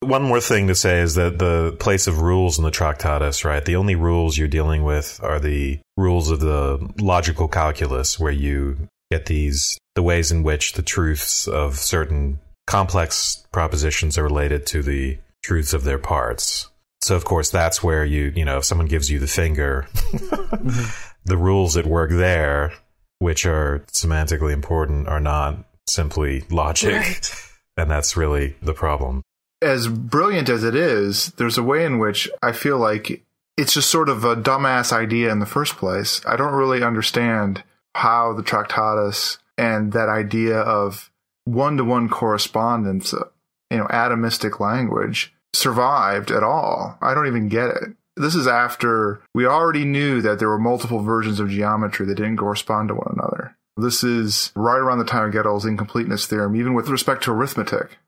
One 0.00 0.22
more 0.22 0.40
thing 0.40 0.68
to 0.68 0.74
say 0.74 1.00
is 1.00 1.14
that 1.14 1.38
the 1.38 1.76
place 1.80 2.06
of 2.06 2.20
rules 2.20 2.58
in 2.58 2.64
the 2.64 2.70
Tractatus, 2.70 3.44
right? 3.44 3.64
The 3.64 3.76
only 3.76 3.96
rules 3.96 4.38
you're 4.38 4.48
dealing 4.48 4.84
with 4.84 5.18
are 5.22 5.40
the 5.40 5.80
rules 5.96 6.30
of 6.30 6.40
the 6.40 6.90
logical 6.98 7.48
calculus, 7.48 8.20
where 8.20 8.32
you 8.32 8.88
get 9.14 9.26
these, 9.26 9.78
the 9.94 10.02
ways 10.02 10.32
in 10.32 10.42
which 10.42 10.72
the 10.72 10.82
truths 10.82 11.46
of 11.46 11.76
certain 11.76 12.40
complex 12.66 13.46
propositions 13.52 14.18
are 14.18 14.24
related 14.24 14.66
to 14.66 14.82
the 14.82 15.18
truths 15.42 15.72
of 15.72 15.84
their 15.84 15.98
parts. 15.98 16.68
So, 17.00 17.14
of 17.14 17.24
course, 17.24 17.50
that's 17.50 17.82
where 17.82 18.04
you, 18.04 18.32
you 18.34 18.44
know, 18.44 18.58
if 18.58 18.64
someone 18.64 18.88
gives 18.88 19.10
you 19.10 19.18
the 19.18 19.26
finger, 19.26 19.86
the 21.24 21.36
rules 21.36 21.76
at 21.76 21.86
work 21.86 22.10
there, 22.10 22.72
which 23.18 23.46
are 23.46 23.84
semantically 23.92 24.52
important, 24.52 25.06
are 25.06 25.20
not 25.20 25.58
simply 25.86 26.44
logic. 26.50 26.94
Right. 26.94 27.30
And 27.76 27.90
that's 27.90 28.16
really 28.16 28.54
the 28.62 28.72
problem. 28.72 29.20
As 29.60 29.88
brilliant 29.88 30.48
as 30.48 30.62
it 30.62 30.76
is, 30.76 31.32
there's 31.38 31.58
a 31.58 31.62
way 31.64 31.84
in 31.84 31.98
which 31.98 32.30
I 32.40 32.52
feel 32.52 32.78
like 32.78 33.24
it's 33.56 33.74
just 33.74 33.90
sort 33.90 34.08
of 34.08 34.22
a 34.22 34.36
dumbass 34.36 34.92
idea 34.92 35.32
in 35.32 35.40
the 35.40 35.44
first 35.44 35.76
place. 35.76 36.24
I 36.24 36.36
don't 36.36 36.54
really 36.54 36.84
understand 36.84 37.64
how 37.94 38.32
the 38.32 38.42
Tractatus 38.42 39.38
and 39.56 39.92
that 39.92 40.08
idea 40.08 40.58
of 40.58 41.10
one 41.44 41.76
to 41.76 41.84
one 41.84 42.08
correspondence, 42.08 43.14
uh, 43.14 43.24
you 43.70 43.78
know, 43.78 43.86
atomistic 43.86 44.60
language 44.60 45.34
survived 45.52 46.30
at 46.30 46.42
all. 46.42 46.98
I 47.00 47.14
don't 47.14 47.26
even 47.26 47.48
get 47.48 47.70
it. 47.70 47.96
This 48.16 48.34
is 48.34 48.46
after 48.46 49.20
we 49.34 49.46
already 49.46 49.84
knew 49.84 50.20
that 50.22 50.38
there 50.38 50.48
were 50.48 50.58
multiple 50.58 51.00
versions 51.00 51.40
of 51.40 51.50
geometry 51.50 52.06
that 52.06 52.14
didn't 52.14 52.36
correspond 52.36 52.88
to 52.88 52.94
one 52.94 53.14
another. 53.16 53.56
This 53.76 54.04
is 54.04 54.52
right 54.54 54.78
around 54.78 54.98
the 54.98 55.04
time 55.04 55.28
of 55.28 55.34
Gödel's 55.34 55.64
incompleteness 55.64 56.26
theorem, 56.26 56.54
even 56.54 56.74
with 56.74 56.88
respect 56.88 57.24
to 57.24 57.32
arithmetic. 57.32 57.98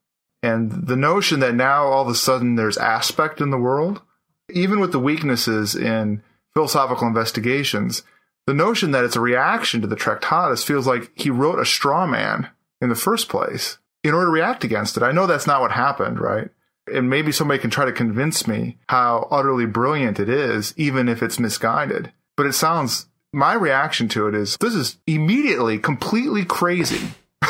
And 0.42 0.87
the 0.87 0.96
notion 0.96 1.40
that 1.40 1.57
now 1.57 1.87
all 1.87 2.03
of 2.03 2.09
a 2.09 2.14
sudden 2.14 2.55
there's 2.55 2.79
aspect 2.79 3.40
in 3.40 3.51
the 3.51 3.59
world, 3.59 4.01
even 4.49 4.79
with 4.79 4.92
the 4.92 5.01
weaknesses 5.01 5.75
in 5.75 6.22
philosophical 6.55 7.09
investigations, 7.09 8.03
the 8.47 8.55
notion 8.55 8.93
that 8.93 9.05
it's 9.05 9.17
a 9.17 9.21
reaction 9.21 9.81
to 9.81 9.87
the 9.87 9.97
Tractatus 9.97 10.65
feels 10.65 10.87
like 10.87 11.11
he 11.15 11.31
wrote 11.31 11.59
a 11.59 11.67
straw 11.67 12.07
man 12.07 12.49
in 12.81 12.89
the 12.89 12.95
first 12.95 13.29
place 13.29 13.79
in 14.05 14.15
order 14.15 14.27
to 14.27 14.33
react 14.33 14.63
against 14.63 14.97
it. 14.97 15.03
I 15.03 15.13
know 15.13 15.27
that's 15.27 15.47
not 15.47 15.61
what 15.61 15.73
happened, 15.73 16.21
right? 16.21 16.49
And 16.93 17.11
maybe 17.11 17.33
somebody 17.33 17.61
can 17.61 17.71
try 17.71 17.85
to 17.85 17.93
convince 17.93 18.47
me 18.47 18.79
how 18.89 19.27
utterly 19.31 19.67
brilliant 19.67 20.21
it 20.21 20.29
is, 20.29 20.73
even 20.77 21.09
if 21.09 21.23
it's 21.23 21.41
misguided. 21.41 22.13
But 22.37 22.47
it 22.47 22.53
sounds, 22.53 23.07
my 23.33 23.55
reaction 23.55 24.09
to 24.11 24.29
it 24.29 24.35
is 24.35 24.57
this 24.61 24.75
is 24.75 24.99
immediately 25.07 25.79
completely 25.79 26.45
crazy. 26.45 27.09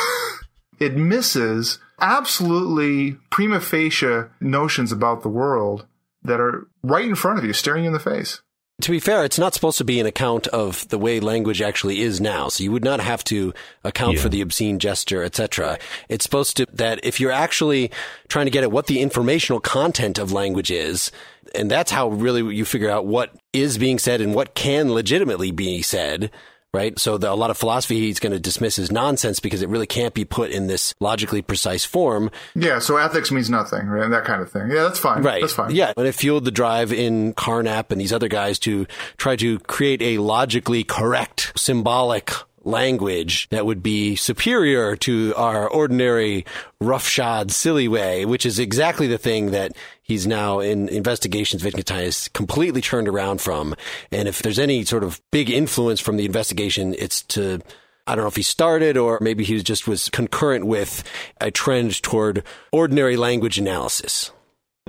it 0.78 0.96
misses 0.96 1.78
absolutely 2.00 3.18
prima 3.30 3.60
facie 3.60 4.24
notions 4.40 4.92
about 4.92 5.22
the 5.22 5.28
world 5.28 5.86
that 6.22 6.40
are 6.40 6.66
right 6.82 7.04
in 7.04 7.14
front 7.14 7.38
of 7.38 7.44
you, 7.44 7.52
staring 7.52 7.84
you 7.84 7.88
in 7.88 7.92
the 7.92 8.00
face. 8.00 8.40
To 8.82 8.90
be 8.90 9.00
fair, 9.00 9.24
it's 9.24 9.38
not 9.38 9.54
supposed 9.54 9.78
to 9.78 9.84
be 9.84 10.00
an 10.00 10.06
account 10.06 10.48
of 10.48 10.86
the 10.88 10.98
way 10.98 11.18
language 11.18 11.62
actually 11.62 12.02
is 12.02 12.20
now. 12.20 12.48
So 12.48 12.62
you 12.62 12.70
would 12.72 12.84
not 12.84 13.00
have 13.00 13.24
to 13.24 13.54
account 13.84 14.16
yeah. 14.16 14.22
for 14.22 14.28
the 14.28 14.42
obscene 14.42 14.78
gesture, 14.78 15.22
etc. 15.22 15.78
It's 16.10 16.24
supposed 16.24 16.58
to 16.58 16.66
that 16.74 17.02
if 17.02 17.18
you're 17.18 17.32
actually 17.32 17.90
trying 18.28 18.44
to 18.46 18.50
get 18.50 18.64
at 18.64 18.70
what 18.70 18.86
the 18.86 19.00
informational 19.00 19.60
content 19.60 20.18
of 20.18 20.30
language 20.30 20.70
is, 20.70 21.10
and 21.54 21.70
that's 21.70 21.90
how 21.90 22.08
really 22.08 22.54
you 22.54 22.66
figure 22.66 22.90
out 22.90 23.06
what 23.06 23.34
is 23.54 23.78
being 23.78 23.98
said 23.98 24.20
and 24.20 24.34
what 24.34 24.54
can 24.54 24.92
legitimately 24.92 25.52
be 25.52 25.80
said 25.80 26.30
right? 26.76 26.98
So 26.98 27.16
the, 27.16 27.32
a 27.32 27.34
lot 27.34 27.50
of 27.50 27.56
philosophy 27.56 28.00
he's 28.00 28.20
going 28.20 28.32
to 28.32 28.38
dismiss 28.38 28.78
as 28.78 28.92
nonsense 28.92 29.40
because 29.40 29.62
it 29.62 29.68
really 29.70 29.86
can't 29.86 30.12
be 30.12 30.26
put 30.26 30.50
in 30.50 30.66
this 30.66 30.94
logically 31.00 31.40
precise 31.40 31.84
form. 31.84 32.30
Yeah, 32.54 32.78
so 32.78 32.98
ethics 32.98 33.32
means 33.32 33.48
nothing, 33.48 33.86
right? 33.86 34.10
That 34.10 34.24
kind 34.24 34.42
of 34.42 34.52
thing. 34.52 34.70
Yeah, 34.70 34.82
that's 34.82 34.98
fine. 34.98 35.22
Right. 35.22 35.40
That's 35.40 35.54
fine. 35.54 35.74
Yeah, 35.74 35.92
and 35.96 36.06
it 36.06 36.12
fueled 36.12 36.44
the 36.44 36.50
drive 36.50 36.92
in 36.92 37.32
Carnap 37.32 37.90
and 37.90 38.00
these 38.00 38.12
other 38.12 38.28
guys 38.28 38.58
to 38.60 38.86
try 39.16 39.36
to 39.36 39.58
create 39.60 40.02
a 40.02 40.18
logically 40.18 40.84
correct 40.84 41.52
symbolic 41.56 42.32
language 42.66 43.48
that 43.50 43.64
would 43.64 43.82
be 43.82 44.16
superior 44.16 44.96
to 44.96 45.32
our 45.36 45.68
ordinary 45.68 46.44
roughshod 46.80 47.50
silly 47.50 47.88
way, 47.88 48.24
which 48.24 48.44
is 48.44 48.58
exactly 48.58 49.06
the 49.06 49.18
thing 49.18 49.52
that 49.52 49.72
he's 50.02 50.26
now 50.26 50.58
in 50.58 50.88
investigations 50.88 51.64
Wittgenstein 51.64 52.04
is 52.04 52.28
completely 52.28 52.80
turned 52.80 53.08
around 53.08 53.40
from. 53.40 53.74
And 54.10 54.28
if 54.28 54.42
there's 54.42 54.58
any 54.58 54.84
sort 54.84 55.04
of 55.04 55.20
big 55.30 55.50
influence 55.50 56.00
from 56.00 56.16
the 56.16 56.26
investigation, 56.26 56.94
it's 56.98 57.22
to 57.22 57.60
I 58.08 58.14
don't 58.14 58.22
know 58.22 58.28
if 58.28 58.36
he 58.36 58.42
started 58.42 58.96
or 58.96 59.18
maybe 59.20 59.42
he 59.42 59.60
just 59.62 59.88
was 59.88 60.08
concurrent 60.10 60.64
with 60.64 61.02
a 61.40 61.50
trend 61.50 62.00
toward 62.02 62.44
ordinary 62.70 63.16
language 63.16 63.58
analysis. 63.58 64.30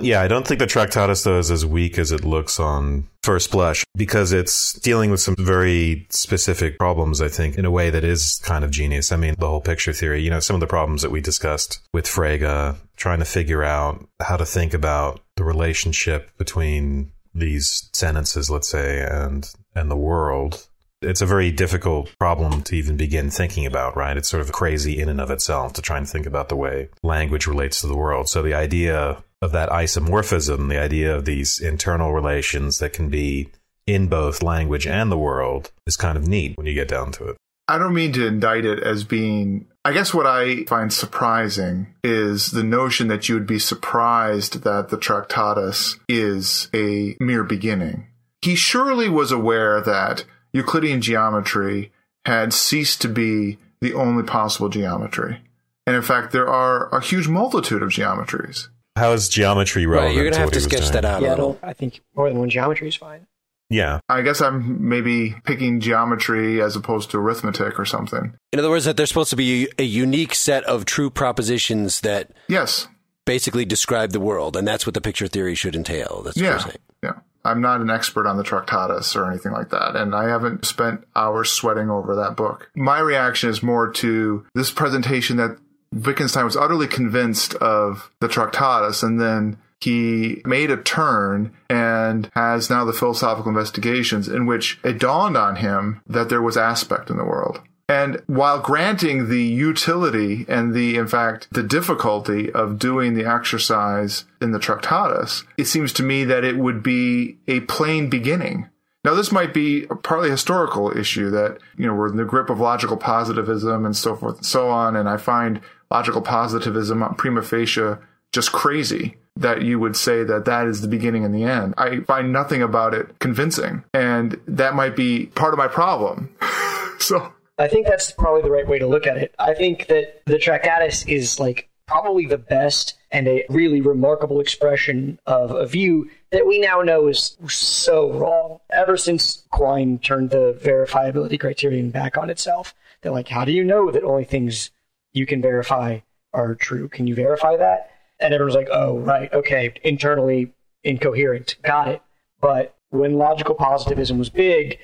Yeah, 0.00 0.22
I 0.22 0.28
don't 0.28 0.46
think 0.46 0.60
the 0.60 0.66
Tractatus 0.66 1.24
though 1.24 1.38
is 1.38 1.50
as 1.50 1.66
weak 1.66 1.98
as 1.98 2.12
it 2.12 2.24
looks 2.24 2.60
on 2.60 3.08
first 3.24 3.50
blush 3.50 3.84
because 3.96 4.32
it's 4.32 4.74
dealing 4.74 5.10
with 5.10 5.20
some 5.20 5.34
very 5.36 6.06
specific 6.10 6.78
problems, 6.78 7.20
I 7.20 7.28
think, 7.28 7.58
in 7.58 7.64
a 7.64 7.70
way 7.70 7.90
that 7.90 8.04
is 8.04 8.40
kind 8.44 8.64
of 8.64 8.70
genius. 8.70 9.10
I 9.10 9.16
mean, 9.16 9.34
the 9.38 9.48
whole 9.48 9.60
picture 9.60 9.92
theory, 9.92 10.22
you 10.22 10.30
know, 10.30 10.40
some 10.40 10.54
of 10.54 10.60
the 10.60 10.68
problems 10.68 11.02
that 11.02 11.10
we 11.10 11.20
discussed 11.20 11.80
with 11.92 12.06
Frege, 12.06 12.76
trying 12.96 13.18
to 13.18 13.24
figure 13.24 13.64
out 13.64 14.06
how 14.22 14.36
to 14.36 14.46
think 14.46 14.72
about 14.72 15.20
the 15.36 15.44
relationship 15.44 16.30
between 16.38 17.10
these 17.34 17.90
sentences, 17.92 18.48
let's 18.48 18.68
say, 18.68 19.02
and 19.02 19.52
and 19.74 19.90
the 19.90 19.96
world. 19.96 20.68
It's 21.00 21.20
a 21.20 21.26
very 21.26 21.52
difficult 21.52 22.10
problem 22.18 22.62
to 22.62 22.76
even 22.76 22.96
begin 22.96 23.30
thinking 23.30 23.66
about, 23.66 23.96
right? 23.96 24.16
It's 24.16 24.28
sort 24.28 24.40
of 24.40 24.50
crazy 24.52 24.98
in 25.00 25.08
and 25.08 25.20
of 25.20 25.30
itself 25.30 25.72
to 25.74 25.82
try 25.82 25.96
and 25.96 26.08
think 26.08 26.26
about 26.26 26.48
the 26.48 26.56
way 26.56 26.88
language 27.02 27.46
relates 27.46 27.80
to 27.80 27.86
the 27.86 27.96
world. 27.96 28.28
So 28.28 28.42
the 28.42 28.54
idea 28.54 29.22
of 29.40 29.52
that 29.52 29.70
isomorphism, 29.70 30.68
the 30.68 30.78
idea 30.78 31.14
of 31.14 31.24
these 31.24 31.60
internal 31.60 32.12
relations 32.12 32.78
that 32.78 32.92
can 32.92 33.08
be 33.08 33.48
in 33.86 34.08
both 34.08 34.42
language 34.42 34.86
and 34.86 35.10
the 35.10 35.18
world 35.18 35.72
is 35.86 35.96
kind 35.96 36.18
of 36.18 36.28
neat 36.28 36.56
when 36.56 36.66
you 36.66 36.74
get 36.74 36.88
down 36.88 37.12
to 37.12 37.24
it. 37.28 37.36
I 37.68 37.78
don't 37.78 37.94
mean 37.94 38.12
to 38.14 38.26
indict 38.26 38.64
it 38.64 38.82
as 38.82 39.04
being. 39.04 39.66
I 39.84 39.92
guess 39.92 40.14
what 40.14 40.26
I 40.26 40.64
find 40.64 40.92
surprising 40.92 41.94
is 42.02 42.50
the 42.50 42.64
notion 42.64 43.08
that 43.08 43.28
you 43.28 43.34
would 43.34 43.46
be 43.46 43.58
surprised 43.58 44.62
that 44.62 44.88
the 44.88 44.96
Tractatus 44.96 45.98
is 46.08 46.70
a 46.74 47.16
mere 47.20 47.44
beginning. 47.44 48.06
He 48.40 48.54
surely 48.54 49.08
was 49.08 49.32
aware 49.32 49.80
that 49.82 50.24
Euclidean 50.52 51.02
geometry 51.02 51.92
had 52.24 52.52
ceased 52.52 53.02
to 53.02 53.08
be 53.08 53.58
the 53.80 53.94
only 53.94 54.22
possible 54.22 54.68
geometry. 54.68 55.42
And 55.86 55.94
in 55.94 56.02
fact, 56.02 56.32
there 56.32 56.48
are 56.48 56.88
a 56.94 57.02
huge 57.02 57.28
multitude 57.28 57.82
of 57.82 57.90
geometries. 57.90 58.68
How 58.98 59.12
is 59.12 59.28
geometry 59.28 59.86
relevant? 59.86 60.08
Right, 60.10 60.14
you're 60.16 60.24
gonna 60.24 60.34
to 60.34 60.40
have 60.40 60.46
what 60.48 60.54
to 60.54 60.60
sketch 60.60 60.80
doing? 60.80 60.92
that 60.92 61.04
out 61.04 61.22
a 61.22 61.24
Yeah, 61.24 61.28
I, 61.28 61.30
little. 61.34 61.52
don't, 61.54 61.64
I 61.64 61.72
think 61.72 62.00
more 62.14 62.28
than 62.28 62.38
one 62.38 62.50
geometry 62.50 62.88
is 62.88 62.94
fine. 62.96 63.26
Yeah. 63.70 64.00
I 64.08 64.22
guess 64.22 64.40
I'm 64.40 64.88
maybe 64.88 65.34
picking 65.44 65.80
geometry 65.80 66.62
as 66.62 66.74
opposed 66.74 67.10
to 67.10 67.18
arithmetic 67.18 67.78
or 67.78 67.84
something. 67.84 68.32
In 68.52 68.58
other 68.58 68.70
words, 68.70 68.86
that 68.86 68.96
there's 68.96 69.10
supposed 69.10 69.28
to 69.30 69.36
be 69.36 69.68
a 69.78 69.82
unique 69.82 70.34
set 70.34 70.64
of 70.64 70.84
true 70.86 71.10
propositions 71.10 72.00
that 72.00 72.30
Yes. 72.48 72.88
basically 73.26 73.66
describe 73.66 74.12
the 74.12 74.20
world, 74.20 74.56
and 74.56 74.66
that's 74.66 74.86
what 74.86 74.94
the 74.94 75.02
picture 75.02 75.26
theory 75.28 75.54
should 75.54 75.76
entail. 75.76 76.22
That's 76.24 76.36
what 76.36 76.42
Yeah. 76.42 76.50
you're 76.50 76.58
saying. 76.60 76.76
Yeah. 77.02 77.12
I'm 77.44 77.60
not 77.60 77.80
an 77.82 77.88
expert 77.90 78.26
on 78.26 78.36
the 78.38 78.42
Tractatus 78.42 79.14
or 79.14 79.30
anything 79.30 79.52
like 79.52 79.68
that, 79.70 79.96
and 79.96 80.14
I 80.14 80.28
haven't 80.28 80.64
spent 80.64 81.04
hours 81.14 81.50
sweating 81.50 81.88
over 81.90 82.16
that 82.16 82.36
book. 82.36 82.70
My 82.74 82.98
reaction 83.00 83.48
is 83.50 83.62
more 83.62 83.90
to 83.92 84.44
this 84.54 84.70
presentation 84.70 85.36
that 85.36 85.56
Wittgenstein 85.92 86.44
was 86.44 86.56
utterly 86.56 86.86
convinced 86.86 87.54
of 87.54 88.10
the 88.20 88.28
Tractatus, 88.28 89.02
and 89.02 89.20
then 89.20 89.58
he 89.80 90.42
made 90.44 90.70
a 90.70 90.76
turn 90.76 91.54
and 91.70 92.30
has 92.34 92.68
now 92.68 92.84
the 92.84 92.92
philosophical 92.92 93.48
investigations 93.48 94.28
in 94.28 94.46
which 94.46 94.78
it 94.82 94.98
dawned 94.98 95.36
on 95.36 95.56
him 95.56 96.00
that 96.06 96.28
there 96.28 96.42
was 96.42 96.56
aspect 96.56 97.10
in 97.10 97.16
the 97.16 97.24
world. 97.24 97.60
And 97.88 98.22
while 98.26 98.60
granting 98.60 99.28
the 99.30 99.42
utility 99.42 100.44
and 100.46 100.74
the, 100.74 100.96
in 100.96 101.06
fact, 101.06 101.48
the 101.52 101.62
difficulty 101.62 102.52
of 102.52 102.78
doing 102.78 103.14
the 103.14 103.24
exercise 103.24 104.24
in 104.42 104.52
the 104.52 104.58
Tractatus, 104.58 105.44
it 105.56 105.64
seems 105.64 105.94
to 105.94 106.02
me 106.02 106.24
that 106.24 106.44
it 106.44 106.58
would 106.58 106.82
be 106.82 107.38
a 107.46 107.60
plain 107.60 108.10
beginning. 108.10 108.68
Now, 109.04 109.14
this 109.14 109.32
might 109.32 109.54
be 109.54 109.84
a 109.84 109.94
partly 109.94 110.28
historical 110.28 110.94
issue 110.94 111.30
that, 111.30 111.58
you 111.78 111.86
know, 111.86 111.94
we're 111.94 112.08
in 112.08 112.16
the 112.16 112.24
grip 112.24 112.50
of 112.50 112.60
logical 112.60 112.98
positivism 112.98 113.86
and 113.86 113.96
so 113.96 114.14
forth 114.14 114.36
and 114.38 114.46
so 114.46 114.68
on. 114.68 114.96
And 114.96 115.08
I 115.08 115.16
find 115.16 115.62
logical 115.90 116.22
positivism 116.22 117.14
prima 117.16 117.42
facie 117.42 117.96
just 118.32 118.52
crazy 118.52 119.16
that 119.36 119.62
you 119.62 119.78
would 119.78 119.96
say 119.96 120.24
that 120.24 120.44
that 120.44 120.66
is 120.66 120.80
the 120.80 120.88
beginning 120.88 121.24
and 121.24 121.34
the 121.34 121.44
end. 121.44 121.74
I 121.78 122.00
find 122.00 122.32
nothing 122.32 122.60
about 122.60 122.92
it 122.92 123.18
convincing. 123.20 123.84
And 123.94 124.38
that 124.46 124.74
might 124.74 124.96
be 124.96 125.26
part 125.26 125.54
of 125.54 125.58
my 125.58 125.68
problem. 125.68 126.34
so. 126.98 127.32
I 127.56 127.68
think 127.68 127.86
that's 127.86 128.10
probably 128.12 128.42
the 128.42 128.50
right 128.50 128.66
way 128.66 128.78
to 128.78 128.86
look 128.86 129.06
at 129.06 129.16
it. 129.16 129.34
I 129.38 129.54
think 129.54 129.86
that 129.86 130.22
the 130.26 130.38
Tractatus 130.38 131.06
is 131.06 131.40
like 131.40 131.68
probably 131.86 132.26
the 132.26 132.38
best 132.38 132.94
and 133.10 133.26
a 133.26 133.44
really 133.48 133.80
remarkable 133.80 134.40
expression 134.40 135.18
of 135.26 135.50
a 135.50 135.66
view 135.66 136.10
that 136.30 136.46
we 136.46 136.58
now 136.58 136.82
know 136.82 137.06
is 137.08 137.36
so 137.48 138.12
wrong. 138.12 138.58
Ever 138.70 138.96
since 138.96 139.44
Quine 139.50 139.98
turned 139.98 140.30
the 140.30 140.58
verifiability 140.62 141.40
criterion 141.40 141.90
back 141.90 142.18
on 142.18 142.28
itself, 142.28 142.74
they're 143.00 143.12
like, 143.12 143.28
how 143.28 143.44
do 143.44 143.52
you 143.52 143.64
know 143.64 143.90
that 143.90 144.04
only 144.04 144.24
things 144.24 144.70
you 145.12 145.26
can 145.26 145.42
verify 145.42 146.00
are 146.32 146.54
true? 146.54 146.88
Can 146.88 147.06
you 147.06 147.14
verify 147.14 147.56
that? 147.56 147.90
And 148.20 148.34
everyone's 148.34 148.56
like, 148.56 148.68
oh, 148.70 148.98
right, 148.98 149.32
okay, 149.32 149.72
internally 149.82 150.52
incoherent, 150.82 151.56
got 151.62 151.88
it. 151.88 152.02
But 152.40 152.74
when 152.90 153.14
logical 153.14 153.54
positivism 153.54 154.18
was 154.18 154.30
big, 154.30 154.78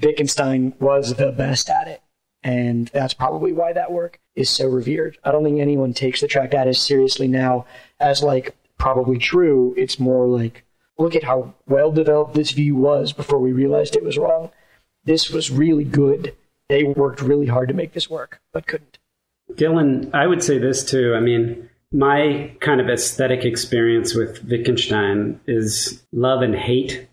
Wittgenstein 0.00 0.74
was 0.80 1.14
the 1.14 1.32
best 1.32 1.70
at 1.70 1.88
it. 1.88 2.02
And 2.42 2.88
that's 2.88 3.14
probably 3.14 3.52
why 3.52 3.72
that 3.72 3.90
work 3.90 4.20
is 4.34 4.50
so 4.50 4.68
revered. 4.68 5.16
I 5.24 5.32
don't 5.32 5.44
think 5.44 5.60
anyone 5.60 5.94
takes 5.94 6.20
the 6.20 6.28
Tractatus 6.28 6.76
as 6.76 6.82
seriously 6.82 7.26
now 7.26 7.64
as 7.98 8.22
like 8.22 8.54
probably 8.78 9.18
true. 9.18 9.74
It's 9.78 9.98
more 9.98 10.26
like, 10.26 10.64
look 10.98 11.14
at 11.14 11.24
how 11.24 11.54
well 11.66 11.90
developed 11.90 12.34
this 12.34 12.50
view 12.50 12.76
was 12.76 13.12
before 13.12 13.38
we 13.38 13.52
realized 13.52 13.96
it 13.96 14.04
was 14.04 14.18
wrong. 14.18 14.50
This 15.04 15.30
was 15.30 15.50
really 15.50 15.84
good. 15.84 16.36
They 16.68 16.84
worked 16.84 17.22
really 17.22 17.46
hard 17.46 17.68
to 17.68 17.74
make 17.74 17.92
this 17.92 18.10
work, 18.10 18.40
but 18.52 18.66
couldn't. 18.66 18.98
Dylan, 19.56 20.12
I 20.14 20.26
would 20.26 20.42
say 20.42 20.58
this 20.58 20.84
too. 20.84 21.14
I 21.14 21.20
mean, 21.20 21.68
my 21.92 22.52
kind 22.60 22.80
of 22.80 22.88
aesthetic 22.88 23.44
experience 23.44 24.14
with 24.14 24.44
Wittgenstein 24.44 25.40
is 25.46 26.02
love 26.12 26.42
and 26.42 26.54
hate. 26.54 27.08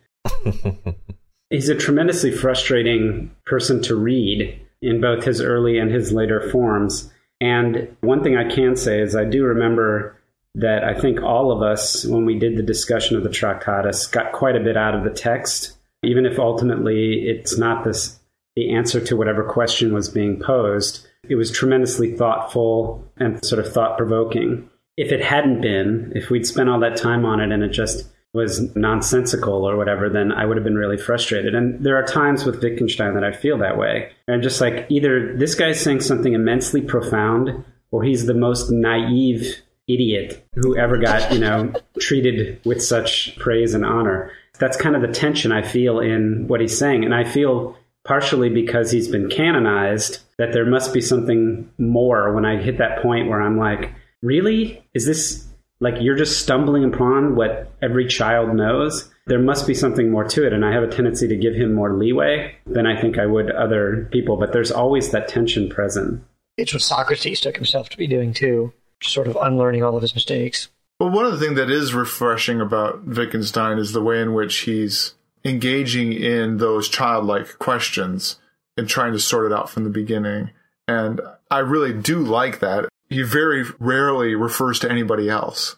He's 1.49 1.69
a 1.69 1.75
tremendously 1.75 2.31
frustrating 2.31 3.29
person 3.45 3.81
to 3.83 3.95
read 3.95 4.59
in 4.81 5.01
both 5.01 5.23
his 5.23 5.41
early 5.41 5.77
and 5.77 5.91
his 5.91 6.11
later 6.11 6.49
forms. 6.49 7.11
And 7.39 7.95
one 8.01 8.23
thing 8.23 8.37
I 8.37 8.49
can 8.49 8.75
say 8.75 9.01
is 9.01 9.15
I 9.15 9.25
do 9.25 9.43
remember 9.43 10.17
that 10.55 10.83
I 10.83 10.99
think 10.99 11.21
all 11.21 11.51
of 11.51 11.61
us, 11.61 12.05
when 12.05 12.25
we 12.25 12.37
did 12.37 12.57
the 12.57 12.63
discussion 12.63 13.15
of 13.15 13.23
the 13.23 13.29
Tractatus, 13.29 14.07
got 14.07 14.31
quite 14.31 14.55
a 14.55 14.63
bit 14.63 14.77
out 14.77 14.95
of 14.95 15.03
the 15.03 15.09
text, 15.09 15.77
even 16.03 16.25
if 16.25 16.39
ultimately 16.39 17.27
it's 17.27 17.57
not 17.57 17.83
this 17.83 18.17
the 18.55 18.73
answer 18.73 18.99
to 18.99 19.15
whatever 19.15 19.43
question 19.43 19.93
was 19.93 20.09
being 20.09 20.39
posed. 20.39 21.07
It 21.31 21.35
was 21.35 21.49
tremendously 21.49 22.11
thoughtful 22.17 23.09
and 23.15 23.43
sort 23.45 23.65
of 23.65 23.71
thought 23.71 23.97
provoking. 23.97 24.69
If 24.97 25.13
it 25.13 25.23
hadn't 25.23 25.61
been, 25.61 26.11
if 26.13 26.29
we'd 26.29 26.45
spent 26.45 26.67
all 26.67 26.81
that 26.81 26.97
time 26.97 27.23
on 27.23 27.39
it 27.39 27.53
and 27.53 27.63
it 27.63 27.69
just 27.69 28.05
was 28.33 28.75
nonsensical 28.75 29.63
or 29.63 29.77
whatever, 29.77 30.09
then 30.09 30.33
I 30.33 30.45
would 30.45 30.57
have 30.57 30.65
been 30.65 30.75
really 30.75 30.97
frustrated. 30.97 31.55
And 31.55 31.85
there 31.85 31.95
are 31.95 32.03
times 32.03 32.43
with 32.43 32.61
Wittgenstein 32.61 33.13
that 33.13 33.23
I 33.23 33.31
feel 33.31 33.57
that 33.59 33.77
way. 33.77 34.11
And 34.27 34.43
just 34.43 34.59
like 34.59 34.87
either 34.89 35.37
this 35.37 35.55
guy's 35.55 35.79
saying 35.79 36.01
something 36.01 36.33
immensely 36.33 36.81
profound 36.81 37.63
or 37.91 38.03
he's 38.03 38.25
the 38.25 38.33
most 38.33 38.69
naive 38.69 39.55
idiot 39.87 40.45
who 40.55 40.77
ever 40.77 40.97
got, 40.97 41.31
you 41.31 41.39
know, 41.39 41.71
treated 41.97 42.59
with 42.65 42.83
such 42.83 43.39
praise 43.39 43.73
and 43.73 43.85
honor. 43.85 44.33
That's 44.59 44.75
kind 44.75 44.97
of 44.97 45.01
the 45.01 45.07
tension 45.07 45.53
I 45.53 45.61
feel 45.61 46.01
in 46.01 46.49
what 46.49 46.59
he's 46.59 46.77
saying. 46.77 47.05
And 47.05 47.15
I 47.15 47.23
feel 47.23 47.77
partially 48.03 48.49
because 48.49 48.91
he's 48.91 49.07
been 49.07 49.29
canonized 49.29 50.19
that 50.37 50.53
there 50.53 50.65
must 50.65 50.93
be 50.93 51.01
something 51.01 51.69
more 51.77 52.33
when 52.33 52.45
I 52.45 52.57
hit 52.57 52.77
that 52.79 53.01
point 53.01 53.29
where 53.29 53.41
I'm 53.41 53.57
like, 53.57 53.93
really? 54.21 54.83
Is 54.93 55.05
this 55.05 55.47
like 55.79 55.95
you're 55.99 56.15
just 56.15 56.39
stumbling 56.39 56.83
upon 56.83 57.35
what 57.35 57.71
every 57.81 58.07
child 58.07 58.55
knows? 58.55 59.11
There 59.27 59.39
must 59.39 59.67
be 59.67 59.73
something 59.73 60.09
more 60.09 60.23
to 60.25 60.45
it. 60.45 60.53
And 60.53 60.65
I 60.65 60.71
have 60.71 60.83
a 60.83 60.87
tendency 60.87 61.27
to 61.27 61.35
give 61.35 61.53
him 61.53 61.73
more 61.73 61.93
leeway 61.93 62.55
than 62.65 62.85
I 62.85 62.99
think 62.99 63.17
I 63.17 63.25
would 63.25 63.51
other 63.51 64.09
people. 64.11 64.37
But 64.37 64.53
there's 64.53 64.71
always 64.71 65.11
that 65.11 65.27
tension 65.27 65.69
present. 65.69 66.23
It's 66.57 66.73
what 66.73 66.81
Socrates 66.81 67.41
took 67.41 67.55
himself 67.55 67.89
to 67.89 67.97
be 67.97 68.07
doing 68.07 68.33
too, 68.33 68.73
sort 69.01 69.27
of 69.27 69.37
unlearning 69.41 69.83
all 69.83 69.95
of 69.95 70.01
his 70.01 70.13
mistakes. 70.13 70.69
Well, 70.99 71.09
one 71.09 71.25
of 71.25 71.31
the 71.31 71.39
things 71.39 71.55
that 71.55 71.71
is 71.71 71.93
refreshing 71.95 72.61
about 72.61 73.05
Wittgenstein 73.05 73.79
is 73.79 73.91
the 73.91 74.03
way 74.03 74.21
in 74.21 74.33
which 74.33 74.59
he's 74.59 75.15
engaging 75.43 76.13
in 76.13 76.57
those 76.57 76.87
childlike 76.89 77.57
questions 77.59 78.37
and 78.77 78.87
trying 78.87 79.13
to 79.13 79.19
sort 79.19 79.51
it 79.51 79.55
out 79.55 79.69
from 79.69 79.83
the 79.83 79.89
beginning. 79.89 80.51
And 80.87 81.21
I 81.49 81.59
really 81.59 81.93
do 81.93 82.19
like 82.19 82.59
that. 82.59 82.89
He 83.09 83.21
very 83.23 83.65
rarely 83.79 84.35
refers 84.35 84.79
to 84.79 84.89
anybody 84.89 85.29
else, 85.29 85.75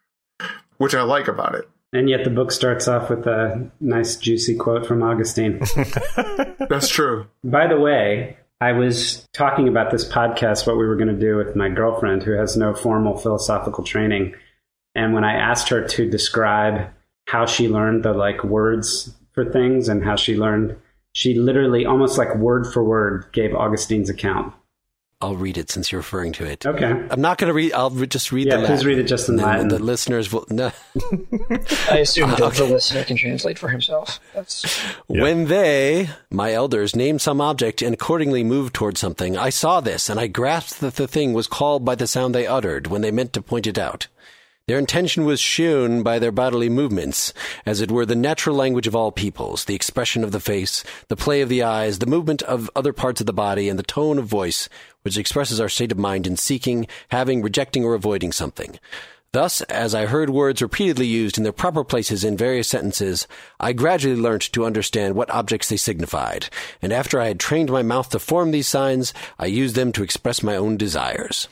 which 0.78 0.94
I 0.94 1.02
like 1.02 1.28
about 1.28 1.54
it. 1.54 1.68
And 1.92 2.08
yet 2.08 2.24
the 2.24 2.30
book 2.30 2.52
starts 2.52 2.86
off 2.86 3.10
with 3.10 3.26
a 3.26 3.70
nice, 3.80 4.16
juicy 4.16 4.56
quote 4.56 4.86
from 4.86 5.02
Augustine. 5.02 5.60
That's 6.68 6.88
true. 6.88 7.26
By 7.42 7.66
the 7.66 7.78
way, 7.78 8.36
I 8.60 8.72
was 8.72 9.28
talking 9.32 9.66
about 9.68 9.90
this 9.90 10.06
podcast, 10.06 10.66
what 10.66 10.76
we 10.76 10.86
were 10.86 10.96
going 10.96 11.08
to 11.08 11.18
do 11.18 11.36
with 11.36 11.56
my 11.56 11.68
girlfriend 11.68 12.22
who 12.22 12.32
has 12.32 12.56
no 12.56 12.74
formal 12.74 13.16
philosophical 13.16 13.82
training. 13.82 14.34
And 14.94 15.14
when 15.14 15.24
I 15.24 15.34
asked 15.34 15.68
her 15.70 15.86
to 15.86 16.08
describe 16.08 16.90
how 17.30 17.46
she 17.46 17.68
learned 17.68 18.02
the 18.04 18.12
like 18.12 18.42
words 18.44 19.14
for 19.32 19.44
things 19.50 19.88
and 19.88 20.02
how 20.04 20.16
she 20.16 20.36
learned, 20.36 20.76
she 21.12 21.34
literally 21.34 21.86
almost 21.86 22.18
like 22.18 22.34
word 22.36 22.66
for 22.72 22.82
word 22.82 23.26
gave 23.32 23.52
Augustine's 23.54 24.10
account. 24.10 24.52
I'll 25.22 25.36
read 25.36 25.58
it 25.58 25.70
since 25.70 25.92
you're 25.92 25.98
referring 26.00 26.32
to 26.32 26.46
it. 26.46 26.64
Okay. 26.64 26.86
I'm 27.10 27.20
not 27.20 27.36
going 27.36 27.48
to 27.48 27.52
read. 27.54 27.74
I'll 27.74 27.90
re- 27.90 28.06
just 28.06 28.32
read 28.32 28.46
Yeah, 28.46 28.56
the 28.56 28.62
please 28.62 28.70
Latin. 28.78 28.86
read 28.88 28.98
it 29.00 29.04
just 29.04 29.28
in 29.28 29.34
And 29.34 29.42
Latin. 29.42 29.68
The 29.68 29.78
listeners 29.78 30.32
will. 30.32 30.46
No. 30.48 30.72
I 31.90 31.98
assume 31.98 32.30
that 32.30 32.54
the 32.56 32.64
listener 32.64 33.04
can 33.04 33.18
translate 33.18 33.58
for 33.58 33.68
himself. 33.68 34.18
That's 34.34 34.64
When 35.08 35.44
they, 35.48 36.08
my 36.30 36.54
elders, 36.54 36.96
named 36.96 37.20
some 37.20 37.38
object 37.40 37.82
and 37.82 37.92
accordingly 37.92 38.42
moved 38.42 38.74
toward 38.74 38.96
something, 38.96 39.36
I 39.36 39.50
saw 39.50 39.80
this 39.82 40.08
and 40.08 40.18
I 40.18 40.26
grasped 40.26 40.80
that 40.80 40.94
the 40.96 41.06
thing 41.06 41.34
was 41.34 41.46
called 41.46 41.84
by 41.84 41.96
the 41.96 42.06
sound 42.06 42.34
they 42.34 42.46
uttered 42.46 42.86
when 42.86 43.02
they 43.02 43.10
meant 43.10 43.34
to 43.34 43.42
point 43.42 43.66
it 43.66 43.78
out. 43.78 44.06
Their 44.66 44.78
intention 44.78 45.24
was 45.24 45.40
shown 45.40 46.02
by 46.02 46.18
their 46.18 46.30
bodily 46.30 46.68
movements, 46.68 47.34
as 47.66 47.80
it 47.80 47.90
were 47.90 48.06
the 48.06 48.14
natural 48.14 48.54
language 48.54 48.86
of 48.86 48.94
all 48.94 49.10
peoples, 49.10 49.64
the 49.64 49.74
expression 49.74 50.22
of 50.22 50.30
the 50.30 50.38
face, 50.38 50.84
the 51.08 51.16
play 51.16 51.40
of 51.40 51.48
the 51.48 51.62
eyes, 51.62 51.98
the 51.98 52.06
movement 52.06 52.42
of 52.42 52.70
other 52.76 52.92
parts 52.92 53.20
of 53.20 53.26
the 53.26 53.32
body, 53.32 53.68
and 53.68 53.78
the 53.78 53.82
tone 53.82 54.16
of 54.16 54.26
voice, 54.26 54.68
which 55.02 55.18
expresses 55.18 55.60
our 55.60 55.68
state 55.68 55.90
of 55.90 55.98
mind 55.98 56.26
in 56.26 56.36
seeking, 56.36 56.86
having, 57.08 57.42
rejecting, 57.42 57.84
or 57.84 57.94
avoiding 57.94 58.30
something. 58.30 58.78
Thus, 59.32 59.60
as 59.62 59.94
I 59.94 60.06
heard 60.06 60.30
words 60.30 60.60
repeatedly 60.60 61.06
used 61.06 61.38
in 61.38 61.44
their 61.44 61.52
proper 61.52 61.84
places 61.84 62.24
in 62.24 62.36
various 62.36 62.68
sentences, 62.68 63.28
I 63.60 63.72
gradually 63.72 64.20
learnt 64.20 64.52
to 64.52 64.64
understand 64.64 65.14
what 65.14 65.30
objects 65.30 65.68
they 65.68 65.76
signified, 65.76 66.48
and 66.82 66.92
after 66.92 67.20
I 67.20 67.28
had 67.28 67.38
trained 67.38 67.70
my 67.70 67.82
mouth 67.82 68.10
to 68.10 68.18
form 68.18 68.50
these 68.50 68.66
signs, 68.66 69.14
I 69.38 69.46
used 69.46 69.76
them 69.76 69.92
to 69.92 70.02
express 70.02 70.42
my 70.42 70.56
own 70.56 70.76
desires. 70.76 71.48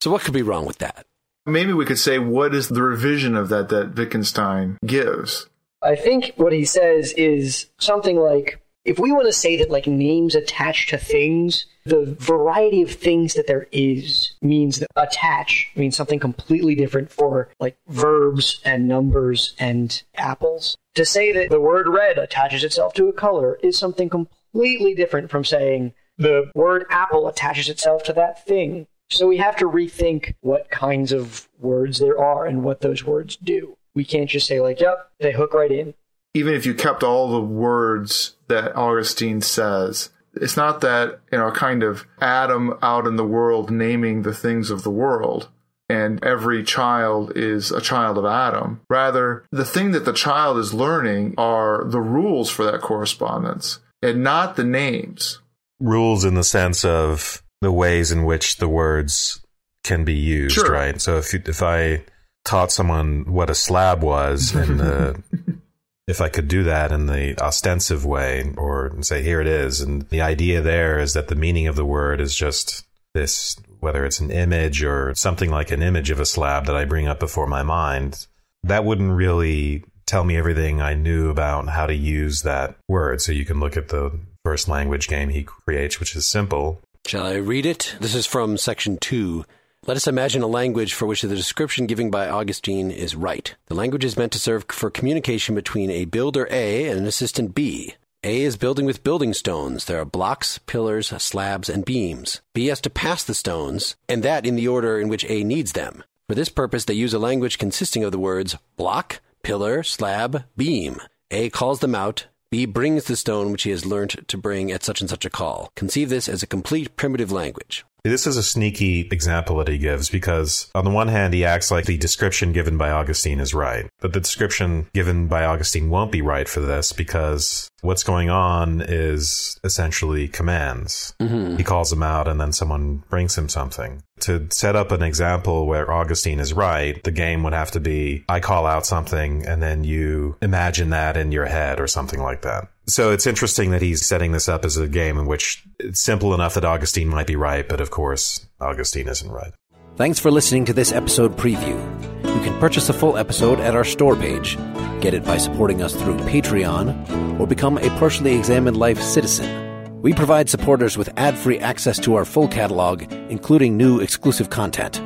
So 0.00 0.10
what 0.10 0.22
could 0.22 0.34
be 0.34 0.42
wrong 0.42 0.64
with 0.64 0.78
that? 0.78 1.06
Maybe 1.46 1.72
we 1.72 1.84
could 1.84 1.98
say 1.98 2.18
what 2.18 2.54
is 2.54 2.68
the 2.68 2.82
revision 2.82 3.36
of 3.36 3.48
that 3.48 3.68
that 3.70 3.96
Wittgenstein 3.96 4.78
gives. 4.86 5.46
I 5.82 5.96
think 5.96 6.32
what 6.36 6.52
he 6.52 6.64
says 6.64 7.12
is 7.14 7.66
something 7.78 8.16
like 8.16 8.62
if 8.84 8.98
we 8.98 9.12
want 9.12 9.26
to 9.26 9.32
say 9.32 9.56
that 9.56 9.70
like 9.70 9.86
names 9.86 10.34
attach 10.34 10.88
to 10.88 10.98
things, 10.98 11.66
the 11.84 12.16
variety 12.18 12.82
of 12.82 12.90
things 12.90 13.34
that 13.34 13.46
there 13.46 13.68
is 13.72 14.34
means 14.40 14.78
that 14.78 14.88
attach 14.96 15.70
means 15.76 15.96
something 15.96 16.18
completely 16.18 16.74
different 16.74 17.10
for 17.10 17.48
like 17.60 17.76
verbs 17.88 18.60
and 18.64 18.88
numbers 18.88 19.54
and 19.58 20.02
apples. 20.14 20.76
To 20.96 21.04
say 21.04 21.32
that 21.32 21.50
the 21.50 21.60
word 21.60 21.88
red 21.88 22.18
attaches 22.18 22.64
itself 22.64 22.92
to 22.94 23.08
a 23.08 23.12
color 23.12 23.58
is 23.62 23.78
something 23.78 24.08
completely 24.08 24.94
different 24.94 25.30
from 25.30 25.44
saying 25.44 25.94
the 26.18 26.50
word 26.54 26.84
apple 26.90 27.26
attaches 27.26 27.68
itself 27.68 28.02
to 28.04 28.12
that 28.12 28.44
thing. 28.46 28.86
So 29.16 29.26
we 29.26 29.38
have 29.38 29.56
to 29.56 29.66
rethink 29.66 30.34
what 30.40 30.70
kinds 30.70 31.12
of 31.12 31.48
words 31.58 31.98
there 31.98 32.18
are 32.18 32.46
and 32.46 32.62
what 32.62 32.80
those 32.80 33.04
words 33.04 33.36
do. 33.36 33.76
We 33.94 34.04
can't 34.04 34.30
just 34.30 34.46
say 34.46 34.60
like, 34.60 34.80
yep, 34.80 35.10
they 35.20 35.32
hook 35.32 35.54
right 35.54 35.70
in 35.70 35.94
even 36.34 36.54
if 36.54 36.64
you 36.64 36.74
kept 36.74 37.02
all 37.02 37.30
the 37.30 37.40
words 37.40 38.36
that 38.48 38.74
Augustine 38.74 39.40
says, 39.40 40.10
it's 40.34 40.56
not 40.56 40.80
that, 40.80 41.20
you 41.30 41.38
know, 41.38 41.50
kind 41.50 41.82
of 41.82 42.06
Adam 42.20 42.78
out 42.82 43.06
in 43.06 43.16
the 43.16 43.26
world 43.26 43.70
naming 43.70 44.22
the 44.22 44.34
things 44.34 44.70
of 44.70 44.82
the 44.82 44.90
world 44.90 45.48
and 45.88 46.24
every 46.24 46.64
child 46.64 47.36
is 47.36 47.70
a 47.70 47.80
child 47.80 48.16
of 48.16 48.24
Adam. 48.24 48.80
Rather, 48.88 49.44
the 49.52 49.64
thing 49.64 49.92
that 49.92 50.06
the 50.06 50.12
child 50.12 50.56
is 50.56 50.72
learning 50.72 51.34
are 51.36 51.84
the 51.84 52.00
rules 52.00 52.48
for 52.48 52.64
that 52.64 52.80
correspondence 52.80 53.80
and 54.00 54.22
not 54.22 54.56
the 54.56 54.64
names. 54.64 55.40
Rules 55.80 56.24
in 56.24 56.34
the 56.34 56.44
sense 56.44 56.82
of 56.82 57.42
the 57.62 57.72
ways 57.72 58.12
in 58.12 58.24
which 58.24 58.56
the 58.56 58.68
words 58.68 59.40
can 59.84 60.04
be 60.04 60.14
used, 60.14 60.54
Sure. 60.56 60.70
right? 60.70 61.00
So 61.00 61.16
if 61.16 61.32
you, 61.32 61.40
if 61.46 61.62
I 61.62 62.04
taught 62.44 62.72
someone 62.72 63.24
what 63.32 63.48
a 63.48 63.54
slab 63.54 64.02
was 64.02 64.52
and 64.54 64.80
the 64.80 65.22
if 66.08 66.20
I 66.20 66.28
could 66.28 66.48
do 66.48 66.64
that 66.64 66.90
in 66.90 67.06
the 67.06 67.40
ostensive 67.40 68.04
way 68.04 68.52
or 68.56 68.92
say, 69.02 69.22
here 69.22 69.40
it 69.40 69.46
is. 69.46 69.80
And 69.80 70.02
the 70.10 70.20
idea 70.20 70.60
there 70.60 70.98
is 70.98 71.14
that 71.14 71.28
the 71.28 71.36
meaning 71.36 71.68
of 71.68 71.76
the 71.76 71.84
word 71.84 72.20
is 72.20 72.34
just 72.34 72.84
this, 73.14 73.56
whether 73.78 74.04
it's 74.04 74.18
an 74.18 74.32
image 74.32 74.82
or 74.82 75.14
something 75.14 75.50
like 75.50 75.70
an 75.70 75.82
image 75.82 76.10
of 76.10 76.18
a 76.18 76.26
slab 76.26 76.66
that 76.66 76.76
I 76.76 76.84
bring 76.84 77.06
up 77.06 77.20
before 77.20 77.46
my 77.46 77.62
mind, 77.62 78.26
that 78.64 78.84
wouldn't 78.84 79.12
really 79.12 79.84
tell 80.06 80.24
me 80.24 80.36
everything 80.36 80.80
I 80.80 80.94
knew 80.94 81.30
about 81.30 81.68
how 81.68 81.86
to 81.86 81.94
use 81.94 82.42
that 82.42 82.76
word. 82.88 83.20
So 83.20 83.30
you 83.30 83.44
can 83.44 83.60
look 83.60 83.76
at 83.76 83.88
the 83.88 84.18
first 84.44 84.66
language 84.68 85.06
game 85.08 85.28
he 85.28 85.44
creates, 85.44 86.00
which 86.00 86.16
is 86.16 86.26
simple. 86.26 86.80
Shall 87.06 87.26
I 87.26 87.34
read 87.34 87.66
it? 87.66 87.96
This 88.00 88.14
is 88.14 88.26
from 88.26 88.56
section 88.56 88.96
2. 88.96 89.44
Let 89.86 89.96
us 89.96 90.06
imagine 90.06 90.42
a 90.42 90.46
language 90.46 90.94
for 90.94 91.06
which 91.06 91.22
the 91.22 91.34
description 91.34 91.86
given 91.86 92.10
by 92.10 92.28
Augustine 92.28 92.90
is 92.90 93.16
right. 93.16 93.54
The 93.66 93.74
language 93.74 94.04
is 94.04 94.16
meant 94.16 94.32
to 94.32 94.38
serve 94.38 94.64
for 94.68 94.88
communication 94.88 95.54
between 95.54 95.90
a 95.90 96.04
builder 96.04 96.46
A 96.50 96.88
and 96.88 97.00
an 97.00 97.06
assistant 97.06 97.54
B. 97.54 97.96
A 98.22 98.42
is 98.42 98.56
building 98.56 98.86
with 98.86 99.02
building 99.02 99.34
stones. 99.34 99.84
There 99.84 100.00
are 100.00 100.04
blocks, 100.04 100.58
pillars, 100.58 101.08
slabs, 101.08 101.68
and 101.68 101.84
beams. 101.84 102.40
B 102.54 102.66
has 102.68 102.80
to 102.82 102.90
pass 102.90 103.24
the 103.24 103.34
stones, 103.34 103.96
and 104.08 104.22
that 104.22 104.46
in 104.46 104.54
the 104.54 104.68
order 104.68 105.00
in 105.00 105.08
which 105.08 105.26
A 105.28 105.42
needs 105.42 105.72
them. 105.72 106.04
For 106.28 106.36
this 106.36 106.48
purpose, 106.48 106.84
they 106.84 106.94
use 106.94 107.12
a 107.12 107.18
language 107.18 107.58
consisting 107.58 108.04
of 108.04 108.12
the 108.12 108.18
words 108.18 108.56
block, 108.76 109.20
pillar, 109.42 109.82
slab, 109.82 110.44
beam. 110.56 111.00
A 111.32 111.50
calls 111.50 111.80
them 111.80 111.96
out. 111.96 112.26
B 112.52 112.66
brings 112.66 113.04
the 113.04 113.16
stone 113.16 113.50
which 113.50 113.62
he 113.62 113.70
has 113.70 113.86
learnt 113.86 114.28
to 114.28 114.36
bring 114.36 114.70
at 114.70 114.82
such 114.84 115.00
and 115.00 115.08
such 115.08 115.24
a 115.24 115.30
call. 115.30 115.72
Conceive 115.74 116.10
this 116.10 116.28
as 116.28 116.42
a 116.42 116.46
complete 116.46 116.96
primitive 116.96 117.32
language. 117.32 117.86
This 118.04 118.26
is 118.26 118.36
a 118.36 118.42
sneaky 118.42 119.06
example 119.12 119.58
that 119.58 119.68
he 119.68 119.78
gives 119.78 120.10
because, 120.10 120.68
on 120.74 120.84
the 120.84 120.90
one 120.90 121.06
hand, 121.06 121.34
he 121.34 121.44
acts 121.44 121.70
like 121.70 121.84
the 121.84 121.96
description 121.96 122.52
given 122.52 122.76
by 122.76 122.90
Augustine 122.90 123.38
is 123.38 123.54
right. 123.54 123.86
But 124.00 124.12
the 124.12 124.18
description 124.18 124.88
given 124.92 125.28
by 125.28 125.44
Augustine 125.44 125.88
won't 125.88 126.10
be 126.10 126.20
right 126.20 126.48
for 126.48 126.58
this 126.58 126.92
because 126.92 127.70
what's 127.80 128.02
going 128.02 128.28
on 128.28 128.80
is 128.80 129.60
essentially 129.62 130.26
commands. 130.26 131.14
Mm-hmm. 131.20 131.58
He 131.58 131.62
calls 131.62 131.90
them 131.90 132.02
out 132.02 132.26
and 132.26 132.40
then 132.40 132.52
someone 132.52 133.04
brings 133.08 133.38
him 133.38 133.48
something. 133.48 134.02
To 134.20 134.48
set 134.50 134.74
up 134.74 134.90
an 134.90 135.02
example 135.02 135.66
where 135.66 135.92
Augustine 135.92 136.40
is 136.40 136.52
right, 136.52 137.02
the 137.04 137.12
game 137.12 137.44
would 137.44 137.52
have 137.52 137.70
to 137.72 137.80
be 137.80 138.24
I 138.28 138.40
call 138.40 138.66
out 138.66 138.84
something 138.84 139.46
and 139.46 139.62
then 139.62 139.84
you 139.84 140.36
imagine 140.42 140.90
that 140.90 141.16
in 141.16 141.30
your 141.30 141.46
head 141.46 141.78
or 141.78 141.86
something 141.86 142.20
like 142.20 142.42
that. 142.42 142.68
So 142.86 143.12
it's 143.12 143.26
interesting 143.26 143.70
that 143.70 143.82
he's 143.82 144.04
setting 144.04 144.32
this 144.32 144.48
up 144.48 144.64
as 144.64 144.76
a 144.76 144.88
game 144.88 145.16
in 145.18 145.26
which 145.26 145.64
it's 145.78 146.00
simple 146.00 146.34
enough 146.34 146.54
that 146.54 146.64
Augustine 146.64 147.08
might 147.08 147.26
be 147.26 147.36
right, 147.36 147.68
but 147.68 147.80
of 147.80 147.90
course, 147.90 148.46
Augustine 148.60 149.08
isn't 149.08 149.30
right. 149.30 149.52
Thanks 149.96 150.18
for 150.18 150.30
listening 150.30 150.64
to 150.64 150.72
this 150.72 150.90
episode 150.90 151.36
preview. 151.36 151.78
You 152.24 152.40
can 152.40 152.58
purchase 152.58 152.88
a 152.88 152.92
full 152.92 153.16
episode 153.16 153.60
at 153.60 153.76
our 153.76 153.84
store 153.84 154.16
page, 154.16 154.56
get 155.00 155.14
it 155.14 155.24
by 155.24 155.36
supporting 155.36 155.82
us 155.82 155.94
through 155.94 156.16
Patreon, 156.18 157.38
or 157.38 157.46
become 157.46 157.78
a 157.78 157.88
partially 157.98 158.34
examined 158.34 158.76
life 158.76 159.00
citizen. 159.00 160.00
We 160.02 160.12
provide 160.12 160.50
supporters 160.50 160.98
with 160.98 161.10
ad 161.16 161.38
free 161.38 161.60
access 161.60 161.98
to 162.00 162.16
our 162.16 162.24
full 162.24 162.48
catalog, 162.48 163.02
including 163.30 163.76
new 163.76 164.00
exclusive 164.00 164.50
content. 164.50 165.00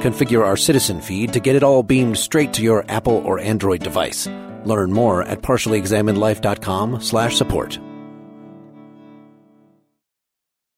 Configure 0.00 0.44
our 0.44 0.56
citizen 0.56 1.02
feed 1.02 1.34
to 1.34 1.40
get 1.40 1.56
it 1.56 1.62
all 1.62 1.82
beamed 1.82 2.16
straight 2.16 2.54
to 2.54 2.62
your 2.62 2.84
Apple 2.88 3.18
or 3.26 3.38
Android 3.38 3.82
device. 3.82 4.26
Learn 4.64 4.92
more 4.92 5.22
at 5.22 5.42
partiallyexaminedlife.com 5.42 7.00
slash 7.00 7.36
support. 7.36 7.78